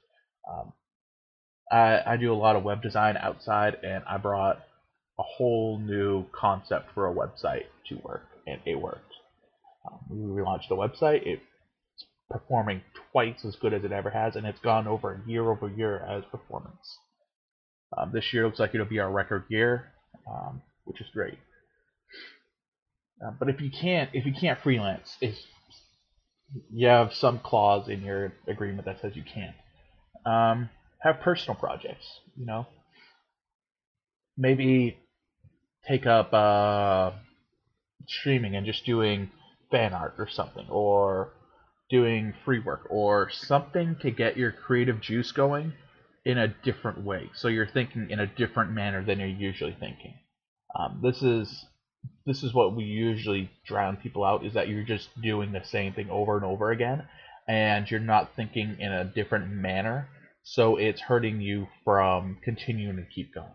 Um, 0.50 0.74
I, 1.72 2.14
I 2.14 2.18
do 2.18 2.34
a 2.34 2.36
lot 2.36 2.56
of 2.56 2.64
web 2.64 2.82
design 2.82 3.18
outside, 3.18 3.78
and 3.84 4.04
I 4.06 4.18
brought 4.18 4.58
a 5.20 5.24
whole 5.24 5.80
new 5.80 6.26
concept 6.34 6.88
for 6.94 7.08
a 7.08 7.14
website 7.14 7.66
to 7.90 7.96
work, 8.04 8.28
and 8.46 8.60
it 8.66 8.76
worked. 8.76 9.14
Um, 9.86 10.00
we 10.10 10.42
relaunched 10.42 10.70
the 10.70 10.76
website. 10.76 11.22
It's 11.26 11.42
performing 12.30 12.82
twice 13.12 13.46
as 13.46 13.56
good 13.56 13.74
as 13.74 13.84
it 13.84 13.92
ever 13.92 14.10
has, 14.10 14.36
and 14.36 14.46
it's 14.46 14.60
gone 14.60 14.88
over 14.88 15.22
year 15.26 15.50
over 15.50 15.70
year 15.70 16.00
as 16.00 16.24
performance. 16.32 16.98
Um, 17.98 18.12
this 18.12 18.34
year 18.34 18.46
looks 18.46 18.60
like 18.60 18.74
it'll 18.74 18.86
be 18.88 19.00
our 19.00 19.12
record 19.12 19.46
year, 19.50 19.94
um, 20.28 20.62
which 20.86 21.00
is 21.00 21.08
great. 21.14 21.38
Uh, 23.22 23.32
but 23.40 23.50
if 23.50 23.62
you 23.62 23.70
can't, 23.70 24.10
if 24.14 24.26
you 24.26 24.34
can't 24.34 24.60
freelance, 24.62 25.18
if 25.22 25.36
you 26.72 26.88
have 26.88 27.14
some 27.14 27.40
clause 27.40 27.88
in 27.90 28.02
your 28.02 28.34
agreement 28.48 28.86
that 28.86 29.00
says 29.02 29.16
you 29.16 29.24
can't, 29.24 29.56
um, 30.26 30.70
have 31.00 31.20
personal 31.22 31.56
projects. 31.56 32.06
You 32.36 32.46
know, 32.46 32.68
maybe 34.38 34.98
take 35.88 36.06
up 36.06 36.34
uh, 36.34 37.12
streaming 38.08 38.56
and 38.56 38.66
just 38.66 38.86
doing 38.86 39.30
fan 39.72 39.94
art 39.94 40.16
or 40.18 40.28
something, 40.30 40.68
or 40.70 41.34
doing 41.90 42.34
free 42.46 42.60
work, 42.60 42.88
or 42.90 43.30
something 43.32 43.96
to 44.02 44.12
get 44.12 44.38
your 44.38 44.52
creative 44.52 45.02
juice 45.02 45.32
going 45.32 45.74
in 46.26 46.38
a 46.38 46.48
different 46.64 47.04
way. 47.04 47.30
So 47.36 47.48
you're 47.48 47.68
thinking 47.68 48.10
in 48.10 48.20
a 48.20 48.28
different 48.28 48.72
manner 48.72 49.04
than 49.04 49.20
you're 49.20 49.28
usually 49.28 49.76
thinking. 49.80 50.16
Um, 50.78 51.00
this 51.04 51.22
is 51.22 51.66
this 52.26 52.44
is 52.44 52.54
what 52.54 52.76
we 52.76 52.84
usually 52.84 53.50
drown 53.66 53.98
people 53.98 54.24
out 54.24 54.46
is 54.46 54.54
that 54.54 54.68
you're 54.68 54.84
just 54.84 55.10
doing 55.22 55.52
the 55.52 55.64
same 55.64 55.94
thing 55.94 56.10
over 56.10 56.36
and 56.36 56.46
over 56.46 56.72
again, 56.72 57.04
and 57.48 57.90
you're 57.90 58.00
not 58.00 58.36
thinking 58.36 58.78
in 58.80 58.92
a 58.92 59.06
different 59.06 59.50
manner. 59.50 60.08
So 60.44 60.78
it's 60.78 61.02
hurting 61.02 61.42
you 61.42 61.68
from 61.84 62.38
continuing 62.44 62.98
to 62.98 63.06
keep 63.14 63.34
going. 63.34 63.48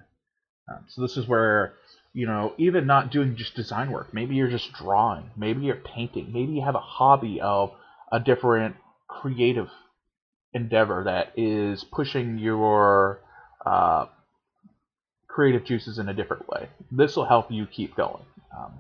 Um, 0.71 0.85
so 0.89 1.03
this 1.03 1.17
is 1.17 1.27
where 1.27 1.75
you 2.13 2.27
know, 2.27 2.53
even 2.59 2.87
not 2.87 3.13
doing 3.13 3.37
just 3.37 3.55
design 3.55 3.93
work. 3.93 4.13
Maybe 4.13 4.35
you're 4.35 4.51
just 4.51 4.73
drawing. 4.73 5.31
Maybe 5.37 5.63
you're 5.63 5.77
painting. 5.77 6.33
Maybe 6.33 6.53
you 6.53 6.65
have 6.65 6.75
a 6.75 6.81
hobby 6.81 7.41
of 7.41 7.73
a 8.11 8.19
different 8.19 8.77
creative 9.07 9.69
endeavor 10.53 11.05
that 11.05 11.33
is 11.37 11.85
pushing 11.85 12.39
your 12.39 13.21
uh, 13.65 14.07
creative 15.29 15.65
juices 15.65 15.99
in 15.99 16.09
a 16.09 16.15
different 16.15 16.49
way. 16.49 16.69
This 16.91 17.15
will 17.15 17.27
help 17.27 17.51
you 17.51 17.67
keep 17.67 17.95
going. 17.95 18.25
Um, 18.57 18.75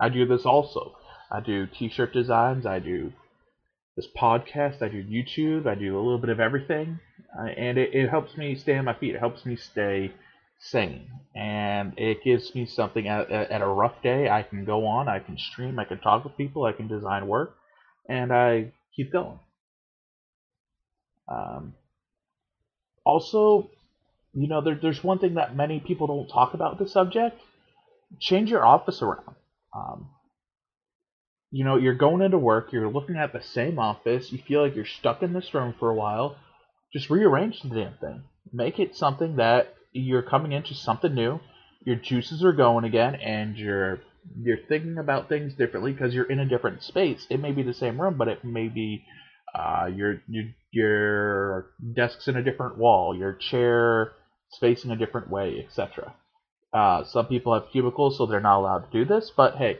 I 0.00 0.08
do 0.08 0.26
this 0.26 0.44
also. 0.44 0.96
I 1.30 1.40
do 1.40 1.66
t-shirt 1.66 2.12
designs. 2.12 2.66
I 2.66 2.78
do 2.78 3.12
this 3.96 4.06
podcast. 4.16 4.82
I 4.82 4.88
do 4.88 5.02
YouTube. 5.02 5.66
I 5.66 5.74
do 5.74 5.96
a 5.96 6.00
little 6.00 6.18
bit 6.18 6.30
of 6.30 6.40
everything, 6.40 7.00
uh, 7.38 7.46
and 7.46 7.78
it, 7.78 7.94
it 7.94 8.10
helps 8.10 8.36
me 8.36 8.54
stay 8.56 8.76
on 8.76 8.84
my 8.84 8.94
feet. 8.94 9.14
It 9.14 9.20
helps 9.20 9.46
me 9.46 9.56
stay 9.56 10.12
sane, 10.58 11.08
and 11.34 11.92
it 11.96 12.24
gives 12.24 12.54
me 12.54 12.66
something 12.66 13.06
at, 13.08 13.30
at 13.30 13.62
a 13.62 13.66
rough 13.66 14.02
day. 14.02 14.28
I 14.28 14.42
can 14.42 14.64
go 14.64 14.86
on, 14.86 15.08
I 15.08 15.18
can 15.18 15.38
stream, 15.38 15.78
I 15.78 15.84
can 15.84 15.98
talk 15.98 16.24
with 16.24 16.36
people, 16.36 16.64
I 16.64 16.72
can 16.72 16.88
design 16.88 17.26
work, 17.26 17.56
and 18.08 18.32
I 18.32 18.72
keep 18.94 19.12
going. 19.12 19.38
Um, 21.28 21.74
also, 23.04 23.70
you 24.32 24.48
know, 24.48 24.60
there, 24.60 24.78
there's 24.80 25.02
one 25.02 25.18
thing 25.18 25.34
that 25.34 25.56
many 25.56 25.80
people 25.80 26.06
don't 26.06 26.28
talk 26.28 26.54
about 26.54 26.78
the 26.78 26.88
subject. 26.88 27.40
Change 28.20 28.50
your 28.50 28.64
office 28.64 29.02
around. 29.02 29.34
Um, 29.74 30.10
you 31.50 31.64
know, 31.64 31.76
you're 31.76 31.94
going 31.94 32.22
into 32.22 32.38
work, 32.38 32.72
you're 32.72 32.90
looking 32.90 33.16
at 33.16 33.32
the 33.32 33.42
same 33.42 33.78
office, 33.78 34.32
you 34.32 34.38
feel 34.38 34.62
like 34.62 34.74
you're 34.74 34.84
stuck 34.84 35.22
in 35.22 35.32
this 35.32 35.54
room 35.54 35.74
for 35.78 35.90
a 35.90 35.94
while. 35.94 36.36
Just 36.92 37.10
rearrange 37.10 37.60
the 37.62 37.68
damn 37.68 37.94
thing. 37.98 38.24
Make 38.52 38.78
it 38.78 38.96
something 38.96 39.36
that 39.36 39.74
you're 39.92 40.22
coming 40.22 40.52
into 40.52 40.74
something 40.74 41.14
new, 41.14 41.40
your 41.84 41.96
juices 41.96 42.44
are 42.44 42.52
going 42.52 42.84
again, 42.84 43.14
and 43.14 43.56
you're 43.56 44.00
you're 44.40 44.58
thinking 44.68 44.98
about 44.98 45.28
things 45.28 45.54
differently 45.54 45.92
because 45.92 46.14
you're 46.14 46.30
in 46.30 46.40
a 46.40 46.48
different 46.48 46.82
space. 46.82 47.26
It 47.30 47.40
may 47.40 47.52
be 47.52 47.62
the 47.62 47.74
same 47.74 48.00
room, 48.00 48.16
but 48.16 48.28
it 48.28 48.44
may 48.44 48.68
be 48.68 49.04
uh, 49.54 49.86
your 49.94 50.22
your 50.28 50.44
your 50.72 51.66
desk's 51.94 52.26
in 52.26 52.36
a 52.36 52.42
different 52.42 52.78
wall, 52.78 53.16
your 53.16 53.34
chair 53.34 54.12
facing 54.60 54.90
a 54.90 54.96
different 54.96 55.30
way, 55.30 55.64
etc. 55.64 56.14
Uh, 56.74 57.04
some 57.04 57.26
people 57.26 57.54
have 57.54 57.70
cubicles, 57.70 58.18
so 58.18 58.26
they're 58.26 58.40
not 58.40 58.58
allowed 58.58 58.90
to 58.90 58.98
do 58.98 59.04
this. 59.04 59.30
But 59.34 59.56
hey, 59.56 59.78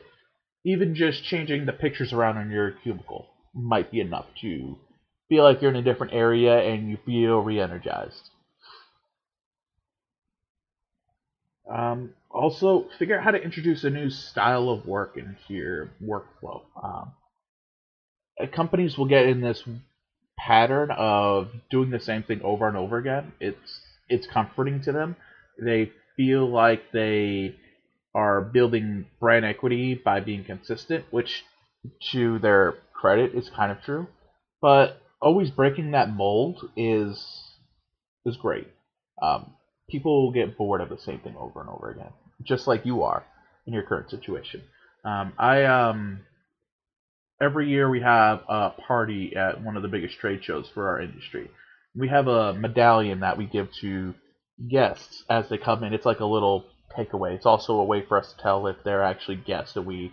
even 0.64 0.94
just 0.94 1.24
changing 1.24 1.66
the 1.66 1.72
pictures 1.72 2.12
around 2.12 2.38
in 2.38 2.50
your 2.50 2.70
cubicle 2.70 3.26
might 3.52 3.90
be 3.90 4.00
enough 4.00 4.26
to 4.40 4.76
feel 5.28 5.42
like 5.42 5.60
you're 5.60 5.70
in 5.70 5.76
a 5.76 5.82
different 5.82 6.12
area 6.12 6.58
and 6.58 6.88
you 6.88 6.98
feel 7.04 7.40
re-energized. 7.40 8.30
Um, 11.70 12.10
also, 12.30 12.86
figure 12.98 13.18
out 13.18 13.24
how 13.24 13.30
to 13.30 13.42
introduce 13.42 13.84
a 13.84 13.90
new 13.90 14.10
style 14.10 14.68
of 14.68 14.86
work 14.86 15.16
into 15.16 15.54
your 15.54 15.90
workflow. 16.02 16.62
Um, 16.82 17.12
uh, 18.40 18.46
companies 18.54 18.98
will 18.98 19.06
get 19.06 19.26
in 19.26 19.40
this 19.40 19.62
pattern 20.38 20.90
of 20.90 21.48
doing 21.70 21.90
the 21.90 22.00
same 22.00 22.22
thing 22.22 22.42
over 22.42 22.68
and 22.68 22.76
over 22.76 22.98
again. 22.98 23.32
It's 23.40 23.80
it's 24.08 24.26
comforting 24.26 24.82
to 24.82 24.92
them. 24.92 25.16
They 25.58 25.92
feel 26.16 26.48
like 26.48 26.92
they 26.92 27.56
are 28.14 28.40
building 28.40 29.06
brand 29.20 29.44
equity 29.44 29.94
by 29.94 30.20
being 30.20 30.44
consistent, 30.44 31.04
which 31.10 31.44
to 32.12 32.38
their 32.38 32.74
credit 32.92 33.34
is 33.34 33.50
kind 33.50 33.72
of 33.72 33.82
true. 33.82 34.06
But 34.60 35.00
always 35.20 35.50
breaking 35.50 35.92
that 35.92 36.10
mold 36.10 36.70
is 36.76 37.42
is 38.24 38.36
great. 38.36 38.68
Um, 39.20 39.52
people 39.90 40.32
get 40.32 40.56
bored 40.56 40.80
of 40.80 40.88
the 40.88 40.98
same 40.98 41.20
thing 41.20 41.36
over 41.38 41.60
and 41.60 41.68
over 41.68 41.90
again, 41.90 42.12
just 42.42 42.66
like 42.66 42.86
you 42.86 43.02
are 43.02 43.24
in 43.66 43.72
your 43.72 43.82
current 43.82 44.10
situation. 44.10 44.62
Um, 45.04 45.32
I 45.38 45.64
um, 45.64 46.20
every 47.40 47.68
year 47.68 47.90
we 47.90 48.00
have 48.00 48.42
a 48.48 48.70
party 48.70 49.34
at 49.36 49.62
one 49.62 49.76
of 49.76 49.82
the 49.82 49.88
biggest 49.88 50.18
trade 50.18 50.44
shows 50.44 50.68
for 50.72 50.88
our 50.88 51.00
industry. 51.00 51.50
We 51.94 52.08
have 52.08 52.26
a 52.26 52.54
medallion 52.54 53.20
that 53.20 53.38
we 53.38 53.46
give 53.46 53.68
to 53.80 54.14
guests 54.70 55.24
as 55.28 55.48
they 55.48 55.58
come 55.58 55.84
in. 55.84 55.92
It's 55.92 56.06
like 56.06 56.20
a 56.20 56.26
little 56.26 56.66
takeaway. 56.96 57.34
It's 57.34 57.46
also 57.46 57.74
a 57.74 57.84
way 57.84 58.04
for 58.06 58.18
us 58.18 58.32
to 58.32 58.42
tell 58.42 58.66
if 58.66 58.76
they're 58.84 59.02
actually 59.02 59.36
guests 59.36 59.74
that 59.74 59.82
we 59.82 60.12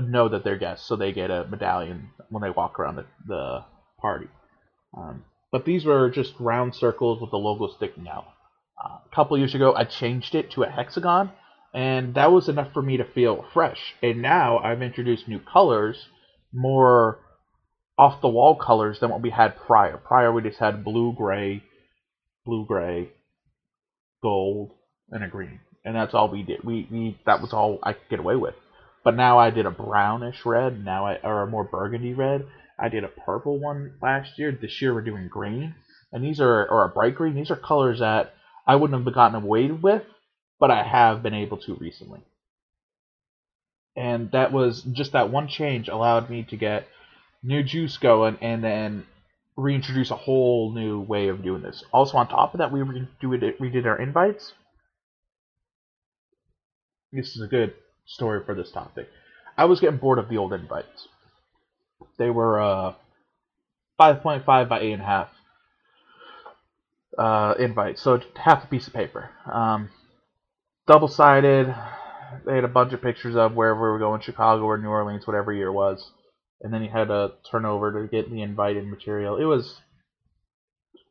know 0.00 0.28
that 0.28 0.44
they're 0.44 0.58
guests, 0.58 0.86
so 0.86 0.96
they 0.96 1.12
get 1.12 1.30
a 1.30 1.46
medallion 1.48 2.10
when 2.30 2.42
they 2.42 2.50
walk 2.50 2.78
around 2.78 2.96
the, 2.96 3.06
the 3.26 3.64
party. 4.00 4.28
Um, 4.96 5.24
but 5.50 5.64
these 5.64 5.84
were 5.84 6.10
just 6.10 6.34
round 6.38 6.74
circles 6.74 7.20
with 7.20 7.30
the 7.30 7.36
logo 7.36 7.72
sticking 7.74 8.08
out. 8.08 8.26
Uh, 8.82 8.98
a 9.10 9.14
couple 9.14 9.38
years 9.38 9.54
ago, 9.54 9.74
I 9.74 9.84
changed 9.84 10.34
it 10.34 10.52
to 10.52 10.62
a 10.62 10.70
hexagon, 10.70 11.32
and 11.74 12.14
that 12.14 12.30
was 12.30 12.48
enough 12.48 12.72
for 12.72 12.82
me 12.82 12.96
to 12.98 13.04
feel 13.04 13.44
fresh. 13.52 13.94
And 14.02 14.22
now 14.22 14.58
I've 14.58 14.82
introduced 14.82 15.26
new 15.26 15.40
colors, 15.40 16.06
more 16.52 17.18
off 17.96 18.20
the 18.20 18.28
wall 18.28 18.54
colors 18.54 19.00
than 19.00 19.10
what 19.10 19.22
we 19.22 19.30
had 19.30 19.56
prior. 19.56 19.96
Prior, 19.96 20.32
we 20.32 20.42
just 20.42 20.58
had 20.58 20.84
blue, 20.84 21.12
gray, 21.12 21.62
blue, 22.44 22.64
gray, 22.64 23.10
gold, 24.22 24.72
and 25.10 25.24
a 25.24 25.28
green, 25.28 25.60
and 25.84 25.94
that's 25.94 26.14
all 26.14 26.28
we 26.28 26.42
did. 26.42 26.64
We, 26.64 26.86
we 26.90 27.18
that 27.26 27.40
was 27.40 27.52
all 27.52 27.78
I 27.82 27.92
could 27.92 28.08
get 28.10 28.20
away 28.20 28.36
with. 28.36 28.54
But 29.04 29.16
now 29.16 29.38
I 29.38 29.50
did 29.50 29.66
a 29.66 29.70
brownish 29.70 30.44
red, 30.44 30.84
now 30.84 31.06
I 31.06 31.18
or 31.22 31.42
a 31.42 31.46
more 31.46 31.64
burgundy 31.64 32.14
red. 32.14 32.46
I 32.78 32.88
did 32.88 33.04
a 33.04 33.08
purple 33.08 33.58
one 33.58 33.94
last 34.02 34.38
year. 34.38 34.52
This 34.52 34.80
year 34.80 34.94
we're 34.94 35.02
doing 35.02 35.28
green, 35.28 35.74
and 36.12 36.22
these 36.24 36.40
are 36.40 36.66
or 36.68 36.84
a 36.84 36.88
bright 36.88 37.14
green. 37.14 37.34
These 37.34 37.50
are 37.50 37.56
colors 37.56 38.00
that 38.00 38.34
I 38.66 38.76
wouldn't 38.76 39.04
have 39.04 39.14
gotten 39.14 39.42
away 39.42 39.70
with, 39.70 40.02
but 40.60 40.70
I 40.70 40.82
have 40.82 41.22
been 41.22 41.34
able 41.34 41.58
to 41.58 41.74
recently. 41.76 42.20
And 43.96 44.30
that 44.32 44.52
was 44.52 44.82
just 44.82 45.12
that 45.12 45.30
one 45.30 45.48
change 45.48 45.88
allowed 45.88 46.30
me 46.30 46.44
to 46.50 46.56
get 46.56 46.86
new 47.42 47.62
juice 47.62 47.96
going, 47.96 48.38
and 48.40 48.62
then 48.62 49.06
reintroduce 49.58 50.12
a 50.12 50.16
whole 50.16 50.72
new 50.72 51.00
way 51.00 51.28
of 51.28 51.42
doing 51.42 51.62
this. 51.62 51.82
Also, 51.92 52.16
on 52.16 52.28
top 52.28 52.54
of 52.54 52.58
that, 52.58 52.70
we 52.70 52.78
redid, 52.80 53.58
redid 53.58 53.86
our 53.86 54.00
invites. 54.00 54.52
This 57.12 57.34
is 57.34 57.42
a 57.42 57.48
good 57.48 57.74
story 58.06 58.40
for 58.44 58.54
this 58.54 58.70
topic. 58.70 59.08
I 59.56 59.64
was 59.64 59.80
getting 59.80 59.98
bored 59.98 60.20
of 60.20 60.28
the 60.28 60.36
old 60.36 60.52
invites. 60.52 61.08
They 62.18 62.30
were 62.30 62.60
uh, 62.60 62.94
5.5 63.98 64.46
by 64.46 64.80
8.5 64.80 65.28
uh, 67.18 67.54
invites, 67.58 68.00
so 68.00 68.20
half 68.36 68.62
a 68.62 68.68
piece 68.68 68.86
of 68.86 68.92
paper. 68.92 69.30
Um, 69.50 69.90
Double 70.86 71.08
sided. 71.08 71.74
They 72.46 72.54
had 72.54 72.64
a 72.64 72.68
bunch 72.68 72.92
of 72.94 73.02
pictures 73.02 73.36
of 73.36 73.54
wherever 73.54 73.80
we 73.80 73.90
were 73.90 73.98
going, 73.98 74.22
Chicago 74.22 74.62
or 74.62 74.78
New 74.78 74.88
Orleans, 74.88 75.26
whatever 75.26 75.52
year 75.52 75.66
it 75.68 75.72
was. 75.72 76.12
And 76.60 76.72
then 76.72 76.82
you 76.82 76.90
had 76.90 77.08
to 77.08 77.32
turn 77.50 77.64
over 77.64 78.02
to 78.02 78.08
get 78.08 78.30
the 78.30 78.42
invited 78.42 78.86
material. 78.86 79.36
It 79.36 79.44
was 79.44 79.80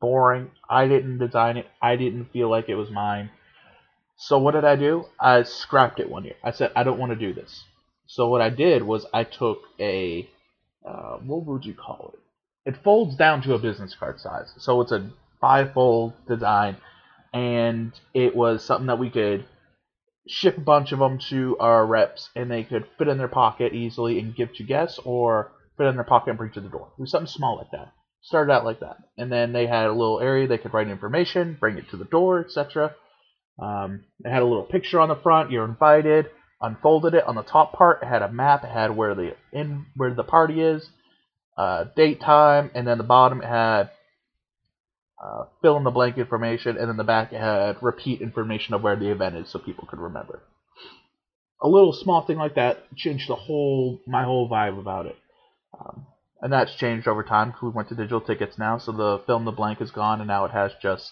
boring. 0.01 0.51
I 0.69 0.87
didn't 0.87 1.19
design 1.19 1.57
it. 1.57 1.67
I 1.81 1.95
didn't 1.95 2.31
feel 2.31 2.49
like 2.49 2.69
it 2.69 2.75
was 2.75 2.89
mine. 2.91 3.29
So 4.17 4.39
what 4.39 4.51
did 4.51 4.65
I 4.65 4.75
do? 4.75 5.05
I 5.19 5.43
scrapped 5.43 5.99
it 5.99 6.09
one 6.09 6.25
year. 6.25 6.35
I 6.43 6.51
said 6.51 6.71
I 6.75 6.83
don't 6.83 6.99
want 6.99 7.11
to 7.11 7.15
do 7.15 7.33
this. 7.33 7.63
So 8.07 8.29
what 8.29 8.41
I 8.41 8.49
did 8.49 8.83
was 8.83 9.05
I 9.13 9.23
took 9.23 9.59
a 9.79 10.27
uh, 10.85 11.17
what 11.17 11.45
would 11.45 11.65
you 11.65 11.73
call 11.73 12.13
it? 12.13 12.19
It 12.69 12.83
folds 12.83 13.15
down 13.15 13.41
to 13.43 13.53
a 13.53 13.59
business 13.59 13.95
card 13.95 14.19
size. 14.19 14.53
So 14.57 14.81
it's 14.81 14.91
a 14.91 15.09
five-fold 15.39 16.13
design, 16.27 16.77
and 17.33 17.91
it 18.13 18.35
was 18.35 18.63
something 18.63 18.87
that 18.87 18.99
we 18.99 19.09
could 19.09 19.45
ship 20.27 20.57
a 20.57 20.61
bunch 20.61 20.91
of 20.91 20.99
them 20.99 21.19
to 21.29 21.57
our 21.59 21.85
reps, 21.85 22.29
and 22.35 22.49
they 22.49 22.63
could 22.63 22.85
fit 22.97 23.07
in 23.07 23.17
their 23.17 23.27
pocket 23.27 23.73
easily 23.73 24.19
and 24.19 24.35
give 24.35 24.53
to 24.55 24.63
guests, 24.63 24.99
or 25.03 25.51
fit 25.77 25.87
in 25.87 25.95
their 25.95 26.03
pocket 26.03 26.29
and 26.31 26.37
bring 26.37 26.51
to 26.51 26.61
the 26.61 26.69
door. 26.69 26.89
It 26.97 27.01
was 27.01 27.11
something 27.11 27.27
small 27.27 27.57
like 27.57 27.71
that. 27.71 27.93
Started 28.21 28.51
out 28.51 28.65
like 28.65 28.79
that, 28.81 28.97
and 29.17 29.31
then 29.31 29.53
they 29.53 29.67
had 29.67 29.85
a 29.85 29.91
little 29.91 30.19
area 30.19 30.47
they 30.47 30.57
could 30.57 30.73
write 30.73 30.89
information, 30.89 31.57
bring 31.59 31.77
it 31.77 31.89
to 31.91 31.97
the 31.97 32.05
door, 32.05 32.39
etc. 32.39 32.93
Um, 33.59 34.03
it 34.23 34.29
had 34.29 34.41
a 34.41 34.45
little 34.45 34.63
picture 34.63 34.99
on 34.99 35.09
the 35.09 35.15
front. 35.15 35.51
You're 35.51 35.65
invited. 35.65 36.27
Unfolded 36.59 37.13
it 37.13 37.23
on 37.23 37.35
the 37.35 37.43
top 37.43 37.73
part. 37.73 38.01
It 38.01 38.07
had 38.07 38.23
a 38.23 38.31
map. 38.31 38.63
It 38.63 38.71
had 38.71 38.95
where 38.95 39.13
the 39.13 39.35
in 39.51 39.85
where 39.95 40.13
the 40.13 40.23
party 40.23 40.59
is, 40.59 40.89
uh, 41.55 41.85
date, 41.95 42.19
time, 42.19 42.71
and 42.73 42.87
then 42.87 42.97
the 42.97 43.03
bottom 43.03 43.41
it 43.41 43.47
had 43.47 43.91
uh, 45.23 45.45
fill 45.61 45.77
in 45.77 45.83
the 45.83 45.91
blank 45.91 46.17
information, 46.17 46.77
and 46.77 46.89
then 46.89 46.97
the 46.97 47.03
back 47.03 47.31
had 47.31 47.81
repeat 47.81 48.21
information 48.21 48.73
of 48.73 48.83
where 48.83 48.95
the 48.95 49.09
event 49.09 49.35
is, 49.35 49.49
so 49.49 49.59
people 49.59 49.87
could 49.87 49.99
remember. 49.99 50.41
A 51.61 51.67
little 51.67 51.93
small 51.93 52.25
thing 52.25 52.37
like 52.37 52.55
that 52.55 52.95
changed 52.95 53.27
the 53.27 53.35
whole 53.35 53.99
my 54.05 54.23
whole 54.23 54.47
vibe 54.47 54.79
about 54.79 55.07
it. 55.07 55.15
Um, 55.79 56.05
and 56.39 56.53
that's 56.53 56.75
changed 56.75 57.07
over 57.07 57.23
time 57.23 57.49
because 57.49 57.63
we 57.63 57.69
went 57.69 57.89
to 57.89 57.95
digital 57.95 58.21
tickets 58.21 58.59
now, 58.59 58.77
so 58.77 58.91
the 58.91 59.23
fill 59.25 59.37
in 59.37 59.45
the 59.45 59.51
blank 59.51 59.81
is 59.81 59.91
gone, 59.91 60.21
and 60.21 60.27
now 60.27 60.45
it 60.45 60.51
has 60.51 60.71
just 60.81 61.11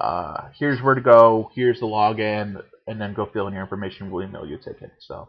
uh, 0.00 0.48
here's 0.58 0.80
where 0.80 0.94
to 0.94 1.00
go, 1.00 1.50
here's 1.54 1.80
the 1.80 1.86
login, 1.86 2.62
and 2.86 3.00
then 3.00 3.14
go 3.14 3.26
fill 3.26 3.46
in 3.46 3.54
your 3.54 3.62
information. 3.62 4.10
We'll 4.10 4.26
email 4.26 4.46
you 4.46 4.56
a 4.56 4.58
ticket. 4.58 4.92
So 5.00 5.28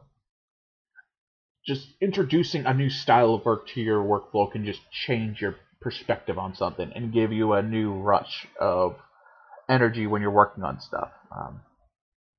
just 1.65 1.87
introducing 2.01 2.65
a 2.65 2.73
new 2.73 2.89
style 2.89 3.33
of 3.33 3.45
work 3.45 3.67
to 3.69 3.81
your 3.81 4.03
workflow 4.03 4.51
can 4.51 4.65
just 4.65 4.79
change 4.91 5.41
your 5.41 5.55
perspective 5.81 6.37
on 6.37 6.55
something 6.55 6.91
and 6.93 7.13
give 7.13 7.31
you 7.31 7.53
a 7.53 7.61
new 7.61 7.93
rush 7.93 8.47
of 8.59 8.95
energy 9.69 10.07
when 10.07 10.21
you're 10.21 10.31
working 10.31 10.63
on 10.63 10.79
stuff. 10.79 11.09
Um, 11.35 11.61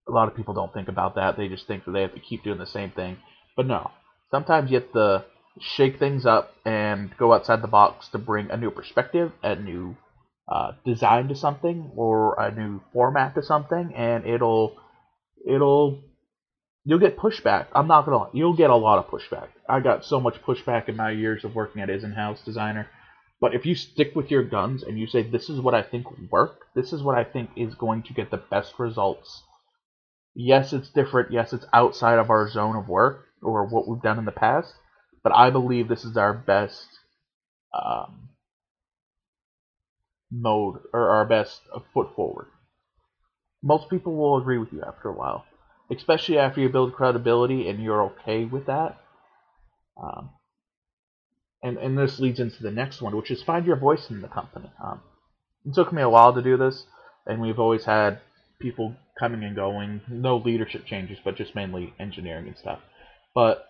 a 0.09 0.12
lot 0.12 0.29
of 0.29 0.37
people 0.37 0.55
don't 0.55 0.72
think 0.72 0.88
about 0.88 1.16
that. 1.16 1.37
They 1.37 1.49
just 1.49 1.66
think 1.66 1.85
that 1.85 1.92
they 1.92 2.03
have 2.03 2.14
to 2.14 2.20
keep 2.20 2.44
doing 2.44 2.59
the 2.59 2.66
same 2.66 2.90
thing. 2.90 3.18
But 3.57 3.66
no, 3.66 3.90
sometimes 4.31 4.70
you 4.70 4.81
have 4.81 4.92
to 4.92 5.25
shake 5.61 5.99
things 5.99 6.27
up 6.27 6.55
and 6.64 7.16
go 7.18 7.33
outside 7.33 7.62
the 7.62 7.68
box 7.68 8.09
to 8.09 8.18
bring 8.18 8.51
a 8.51 8.57
new 8.57 8.70
perspective, 8.70 9.33
a 9.42 9.57
new 9.57 9.96
uh, 10.49 10.72
design 10.85 11.29
to 11.29 11.35
something, 11.35 11.90
or 11.96 12.38
a 12.40 12.55
new 12.55 12.81
format 12.92 13.35
to 13.35 13.42
something, 13.42 13.92
and 13.96 14.27
it'll 14.27 14.77
it'll 15.46 16.01
you'll 16.85 17.01
get 17.01 17.16
pushback. 17.16 17.66
I'm 17.72 17.88
not 17.88 18.07
gonna 18.07 18.31
you'll 18.33 18.57
get 18.57 18.70
a 18.70 18.77
lot 18.77 18.99
of 18.99 19.11
pushback. 19.11 19.49
I 19.68 19.81
got 19.81 20.05
so 20.05 20.20
much 20.20 20.40
pushback 20.46 20.88
in 20.88 20.96
my 20.96 21.11
years 21.11 21.44
of 21.44 21.55
working 21.55 21.83
at 21.83 21.90
Isn't 21.90 22.12
House 22.12 22.40
Designer. 22.44 22.88
But 23.40 23.55
if 23.55 23.66
you 23.66 23.75
stick 23.75 24.14
with 24.14 24.31
your 24.31 24.42
guns 24.42 24.83
and 24.83 24.99
you 24.99 25.07
say 25.07 25.22
this 25.22 25.51
is 25.51 25.61
what 25.61 25.75
I 25.75 25.83
think 25.83 26.11
will 26.11 26.27
work, 26.31 26.61
this 26.75 26.92
is 26.92 27.03
what 27.03 27.18
I 27.18 27.25
think 27.25 27.51
is 27.57 27.75
going 27.75 28.03
to 28.05 28.14
get 28.14 28.31
the 28.31 28.38
best 28.38 28.79
results. 28.79 29.42
Yes, 30.35 30.72
it's 30.72 30.90
different. 30.90 31.33
Yes, 31.33 31.53
it's 31.53 31.66
outside 31.72 32.18
of 32.18 32.31
our 32.31 32.49
zone 32.49 32.77
of 32.77 32.88
work 32.88 33.27
or 33.42 33.66
what 33.66 33.87
we've 33.87 34.03
done 34.03 34.18
in 34.18 34.25
the 34.25 34.33
past. 34.33 34.72
But 35.22 35.35
I 35.35 35.51
believe 35.51 35.88
this 35.88 36.05
is 36.05 36.16
our 36.16 36.33
best 36.33 36.87
um, 37.75 38.31
mode 40.31 40.81
or 40.92 41.11
our 41.11 41.27
best 41.27 41.61
foot 41.92 42.14
forward. 42.14 42.46
Most 43.62 43.90
people 43.90 44.14
will 44.14 44.38
agree 44.38 44.59
with 44.59 44.72
you 44.72 44.83
after 44.83 45.09
a 45.09 45.12
while, 45.12 45.44
especially 45.90 46.38
after 46.38 46.61
you 46.61 46.68
build 46.68 46.94
credibility 46.94 47.68
and 47.68 47.83
you're 47.83 48.05
okay 48.05 48.44
with 48.44 48.66
that. 48.66 48.99
Um, 50.01 50.31
and 51.62 51.79
and 51.79 51.99
this 51.99 52.19
leads 52.19 52.40
into 52.40 52.62
the 52.62 52.71
next 52.71 53.01
one, 53.03 53.16
which 53.16 53.31
is 53.31 53.42
find 53.42 53.66
your 53.66 53.77
voice 53.77 54.11
in 54.11 54.21
the 54.23 54.29
company. 54.29 54.71
Um, 54.83 55.01
it 55.64 55.75
took 55.75 55.92
me 55.92 56.03
a 56.03 56.09
while 56.09 56.35
to 56.35 56.42
do 56.42 56.57
this, 56.57 56.85
and 57.27 57.40
we've 57.40 57.59
always 57.59 57.85
had 57.85 58.21
people 58.61 58.95
coming 59.19 59.45
and 59.45 59.57
going, 59.57 60.01
no 60.09 60.37
leadership 60.37 60.85
changes, 60.87 61.19
but 61.25 61.37
just 61.37 61.55
mainly 61.55 61.92
engineering 61.99 62.47
and 62.47 62.57
stuff. 62.57 62.79
But 63.35 63.69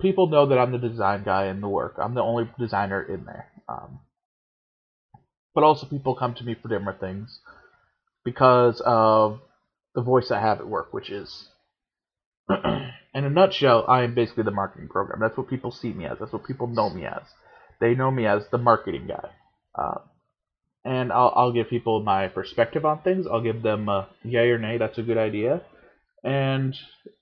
people 0.00 0.28
know 0.28 0.46
that 0.46 0.58
I'm 0.58 0.72
the 0.72 0.78
design 0.78 1.22
guy 1.24 1.46
in 1.46 1.60
the 1.60 1.68
work. 1.68 1.94
I'm 1.98 2.14
the 2.14 2.22
only 2.22 2.50
designer 2.58 3.02
in 3.02 3.24
there. 3.24 3.48
Um, 3.68 4.00
but 5.54 5.64
also 5.64 5.86
people 5.86 6.14
come 6.14 6.34
to 6.34 6.44
me 6.44 6.54
for 6.54 6.68
different 6.68 7.00
things 7.00 7.40
because 8.24 8.80
of 8.84 9.40
the 9.94 10.02
voice 10.02 10.30
I 10.30 10.40
have 10.40 10.60
at 10.60 10.68
work, 10.68 10.92
which 10.92 11.10
is, 11.10 11.48
in 13.16 13.24
a 13.24 13.30
nutshell, 13.30 13.86
I 13.88 14.02
am 14.02 14.14
basically 14.14 14.42
the 14.42 14.50
marketing 14.50 14.88
program. 14.88 15.20
That's 15.20 15.36
what 15.38 15.48
people 15.48 15.72
see 15.72 15.92
me 15.92 16.04
as. 16.04 16.18
That's 16.20 16.32
what 16.32 16.46
people 16.46 16.66
know 16.66 16.90
me 16.90 17.06
as. 17.06 17.22
They 17.80 17.94
know 17.94 18.10
me 18.10 18.26
as 18.26 18.42
the 18.50 18.58
marketing 18.58 19.08
guy. 19.08 19.30
Uh, 19.74 20.00
and 20.84 21.10
I'll, 21.10 21.32
I'll 21.34 21.52
give 21.52 21.70
people 21.70 22.02
my 22.02 22.28
perspective 22.28 22.84
on 22.84 23.00
things. 23.00 23.26
I'll 23.26 23.42
give 23.42 23.62
them 23.62 23.88
a 23.88 24.08
yay 24.22 24.50
or 24.50 24.58
nay, 24.58 24.76
that's 24.76 24.98
a 24.98 25.02
good 25.02 25.16
idea. 25.16 25.62
And 26.22 26.76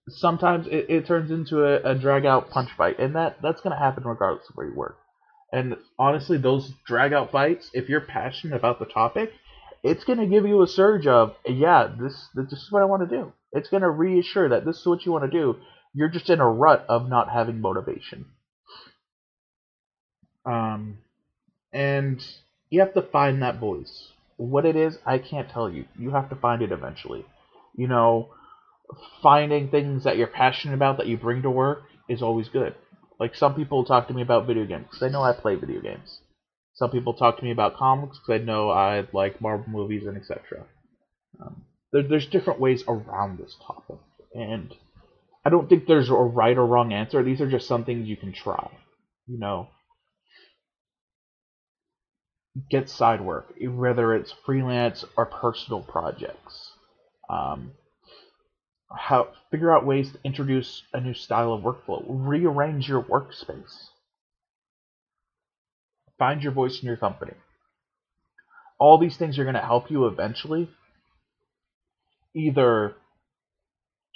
sometimes 0.09 0.67
it, 0.67 0.87
it 0.89 1.07
turns 1.07 1.31
into 1.31 1.65
a, 1.65 1.93
a 1.93 1.95
drag 1.95 2.27
out 2.27 2.51
punch 2.51 2.71
fight, 2.77 2.99
and 2.99 3.15
that, 3.15 3.37
that's 3.41 3.61
going 3.61 3.73
to 3.73 3.83
happen 3.83 4.03
regardless 4.05 4.49
of 4.51 4.57
where 4.57 4.67
you 4.67 4.75
work. 4.75 4.99
And 5.53 5.77
honestly, 5.97 6.39
those 6.39 6.73
drag 6.85 7.13
out 7.13 7.31
fights, 7.31 7.71
if 7.73 7.89
you're 7.89 8.01
passionate 8.01 8.57
about 8.57 8.81
the 8.81 8.87
topic, 8.87 9.31
it's 9.85 10.03
going 10.03 10.19
to 10.19 10.27
give 10.27 10.45
you 10.45 10.61
a 10.63 10.67
surge 10.67 11.07
of, 11.07 11.37
yeah, 11.47 11.87
this, 12.01 12.29
this 12.35 12.53
is 12.53 12.73
what 12.73 12.83
I 12.83 12.87
want 12.87 13.09
to 13.09 13.17
do. 13.17 13.33
It's 13.53 13.69
going 13.69 13.83
to 13.83 13.91
reassure 13.91 14.49
that 14.49 14.65
this 14.65 14.79
is 14.79 14.87
what 14.87 15.07
you 15.07 15.13
want 15.13 15.31
to 15.31 15.39
do. 15.39 15.57
You're 15.95 16.09
just 16.09 16.29
in 16.29 16.41
a 16.41 16.49
rut 16.49 16.85
of 16.89 17.09
not 17.09 17.31
having 17.31 17.61
motivation. 17.61 18.27
Um, 20.45 20.99
and 21.73 22.25
you 22.69 22.81
have 22.81 22.95
to 22.95 23.03
find 23.03 23.43
that 23.43 23.61
voice. 23.61 24.11
What 24.37 24.67
it 24.67 24.77
is, 24.77 24.99
I 25.07 25.19
can't 25.19 25.49
tell 25.49 25.71
you. 25.71 25.85
You 25.99 26.11
have 26.11 26.29
to 26.31 26.37
find 26.37 26.61
it 26.63 26.73
eventually. 26.73 27.25
You 27.77 27.87
know, 27.87 28.31
finding 29.23 29.71
things 29.71 30.05
that 30.05 30.17
you're 30.17 30.27
passionate 30.27 30.75
about 30.75 30.99
that 30.99 31.07
you 31.07 31.17
bring 31.17 31.43
to 31.43 31.51
work 31.51 31.85
is 32.09 32.23
always 32.23 32.49
good. 32.49 32.75
Like 33.19 33.35
some 33.35 33.55
people 33.55 33.85
talk 33.85 34.09
to 34.09 34.15
me 34.15 34.23
about 34.23 34.47
video 34.47 34.67
games 34.67 34.85
because 34.85 35.01
they 35.01 35.09
know 35.09 35.23
I 35.23 35.33
play 35.33 35.55
video 35.55 35.81
games. 35.81 36.21
Some 36.75 36.91
people 36.91 37.15
talk 37.15 37.39
to 37.39 37.45
me 37.45 37.53
about 37.53 37.77
comics 37.77 38.19
because 38.19 38.41
I 38.41 38.45
know 38.45 38.71
I 38.71 39.07
like 39.13 39.41
Marvel 39.41 39.71
movies 39.71 40.07
and 40.07 40.17
etc. 40.17 40.65
Um, 41.41 41.65
there, 41.93 42.03
there's 42.03 42.27
different 42.27 42.61
ways 42.61 42.83
around 42.89 43.39
this 43.39 43.55
topic, 43.65 43.99
and 44.35 44.75
I 45.45 45.51
don't 45.51 45.69
think 45.69 45.87
there's 45.87 46.09
a 46.09 46.15
right 46.15 46.57
or 46.57 46.67
wrong 46.67 46.93
answer. 46.93 47.23
These 47.23 47.41
are 47.41 47.51
just 47.51 47.69
some 47.69 47.85
things 47.85 48.09
you 48.09 48.17
can 48.17 48.33
try. 48.33 48.71
You 49.27 49.39
know, 49.39 49.69
get 52.71 52.89
side 52.89 53.21
work, 53.21 53.53
whether 53.61 54.15
it's 54.15 54.35
freelance 54.47 55.05
or 55.17 55.27
personal 55.27 55.83
projects. 55.83 56.73
Um, 57.29 57.73
how 58.97 59.29
figure 59.51 59.75
out 59.75 59.85
ways 59.87 60.13
to 60.13 60.19
introduce 60.25 60.83
a 60.93 61.01
new 61.01 61.15
style 61.15 61.53
of 61.53 61.63
workflow. 61.63 62.05
Rearrange 62.09 62.89
your 62.89 63.03
workspace. 63.03 63.89
Find 66.19 66.43
your 66.43 66.53
voice 66.53 66.81
in 66.81 66.87
your 66.87 66.97
company. 66.97 67.33
All 68.79 68.99
these 68.99 69.17
things 69.17 69.39
are 69.39 69.45
going 69.45 69.55
to 69.55 69.61
help 69.61 69.91
you 69.91 70.07
eventually 70.07 70.69
either 72.35 72.95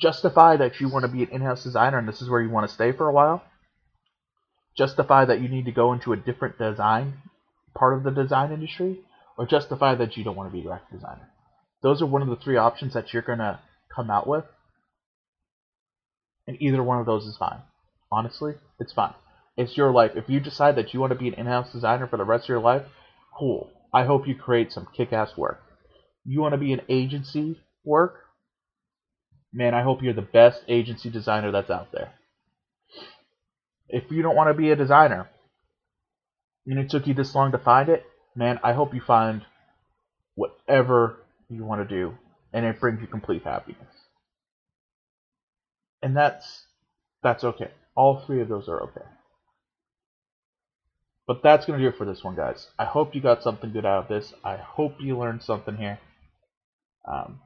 justify 0.00 0.56
that 0.56 0.80
you 0.80 0.88
want 0.88 1.04
to 1.04 1.10
be 1.10 1.22
an 1.22 1.30
in-house 1.30 1.64
designer 1.64 1.98
and 1.98 2.08
this 2.08 2.22
is 2.22 2.28
where 2.28 2.40
you 2.40 2.50
want 2.50 2.68
to 2.68 2.74
stay 2.74 2.92
for 2.92 3.08
a 3.08 3.12
while. 3.12 3.42
Justify 4.76 5.24
that 5.24 5.40
you 5.40 5.48
need 5.48 5.64
to 5.64 5.72
go 5.72 5.92
into 5.92 6.12
a 6.12 6.16
different 6.16 6.58
design 6.58 7.14
part 7.74 7.96
of 7.96 8.04
the 8.04 8.10
design 8.10 8.52
industry 8.52 8.98
or 9.36 9.46
justify 9.46 9.94
that 9.94 10.16
you 10.16 10.24
don't 10.24 10.36
want 10.36 10.50
to 10.50 10.52
be 10.52 10.60
a 10.60 10.64
graphic 10.64 10.90
designer. 10.90 11.28
Those 11.82 12.02
are 12.02 12.06
one 12.06 12.22
of 12.22 12.28
the 12.28 12.36
three 12.36 12.56
options 12.56 12.94
that 12.94 13.12
you're 13.12 13.22
going 13.22 13.38
to 13.38 13.60
come 13.94 14.10
out 14.10 14.26
with. 14.26 14.44
And 16.46 16.60
either 16.60 16.82
one 16.82 16.98
of 16.98 17.06
those 17.06 17.24
is 17.24 17.36
fine. 17.36 17.60
Honestly, 18.10 18.54
it's 18.80 18.92
fine. 18.92 19.14
It's 19.56 19.76
your 19.76 19.92
life. 19.92 20.12
If 20.14 20.28
you 20.28 20.40
decide 20.40 20.76
that 20.76 20.94
you 20.94 21.00
want 21.00 21.12
to 21.12 21.18
be 21.18 21.28
an 21.28 21.34
in-house 21.34 21.72
designer 21.72 22.06
for 22.06 22.16
the 22.16 22.24
rest 22.24 22.44
of 22.44 22.48
your 22.48 22.60
life, 22.60 22.82
cool. 23.38 23.70
I 23.92 24.04
hope 24.04 24.26
you 24.26 24.34
create 24.34 24.72
some 24.72 24.88
kick-ass 24.96 25.36
work. 25.36 25.60
You 26.24 26.40
want 26.40 26.52
to 26.52 26.58
be 26.58 26.72
an 26.72 26.82
agency 26.88 27.60
work? 27.84 28.27
Man, 29.52 29.74
I 29.74 29.82
hope 29.82 30.02
you're 30.02 30.12
the 30.12 30.22
best 30.22 30.62
agency 30.68 31.10
designer 31.10 31.50
that's 31.50 31.70
out 31.70 31.92
there. 31.92 32.12
If 33.88 34.10
you 34.10 34.22
don't 34.22 34.36
want 34.36 34.50
to 34.50 34.54
be 34.54 34.70
a 34.70 34.76
designer, 34.76 35.28
and 36.66 36.78
it 36.78 36.90
took 36.90 37.06
you 37.06 37.14
this 37.14 37.34
long 37.34 37.52
to 37.52 37.58
find 37.58 37.88
it, 37.88 38.04
man, 38.36 38.60
I 38.62 38.74
hope 38.74 38.94
you 38.94 39.00
find 39.00 39.42
whatever 40.34 41.16
you 41.48 41.64
want 41.64 41.88
to 41.88 41.96
do 41.96 42.14
and 42.52 42.64
it 42.64 42.80
brings 42.80 43.00
you 43.00 43.06
complete 43.06 43.44
happiness. 43.44 43.82
And 46.02 46.16
that's 46.16 46.64
that's 47.22 47.44
okay. 47.44 47.70
All 47.96 48.22
three 48.24 48.40
of 48.40 48.48
those 48.48 48.68
are 48.68 48.82
okay. 48.84 49.06
But 51.26 51.42
that's 51.42 51.66
going 51.66 51.78
to 51.78 51.84
do 51.84 51.90
it 51.90 51.98
for 51.98 52.06
this 52.06 52.24
one, 52.24 52.36
guys. 52.36 52.68
I 52.78 52.84
hope 52.84 53.14
you 53.14 53.20
got 53.20 53.42
something 53.42 53.72
good 53.72 53.84
out 53.84 54.04
of 54.04 54.08
this. 54.08 54.32
I 54.44 54.56
hope 54.56 54.94
you 55.00 55.18
learned 55.18 55.42
something 55.42 55.76
here. 55.76 55.98
Um, 57.06 57.40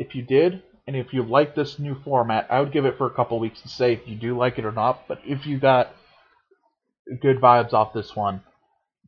if 0.00 0.14
you 0.14 0.22
did, 0.22 0.62
and 0.86 0.96
if 0.96 1.12
you 1.12 1.22
like 1.22 1.54
this 1.54 1.78
new 1.78 1.94
format, 2.02 2.46
I 2.50 2.58
would 2.60 2.72
give 2.72 2.86
it 2.86 2.96
for 2.96 3.06
a 3.06 3.14
couple 3.14 3.38
weeks 3.38 3.60
to 3.60 3.68
say 3.68 3.92
if 3.92 4.08
you 4.08 4.16
do 4.16 4.36
like 4.36 4.58
it 4.58 4.64
or 4.64 4.72
not. 4.72 5.06
But 5.06 5.20
if 5.26 5.46
you 5.46 5.58
got 5.58 5.94
good 7.20 7.38
vibes 7.38 7.74
off 7.74 7.92
this 7.92 8.16
one, 8.16 8.42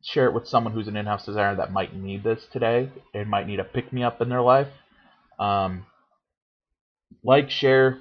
share 0.03 0.27
it 0.27 0.35
with 0.35 0.47
someone 0.47 0.71
who's 0.71 0.87
an 0.87 0.95
in-house 0.95 1.25
designer 1.25 1.55
that 1.55 1.73
might 1.73 1.95
need 1.95 2.23
this 2.23 2.45
today 2.53 2.89
and 3.13 3.27
might 3.27 3.47
need 3.47 3.59
a 3.59 3.63
pick-me-up 3.63 4.21
in 4.21 4.29
their 4.29 4.43
life. 4.43 4.67
Um, 5.39 5.87
like, 7.23 7.49
share, 7.49 7.97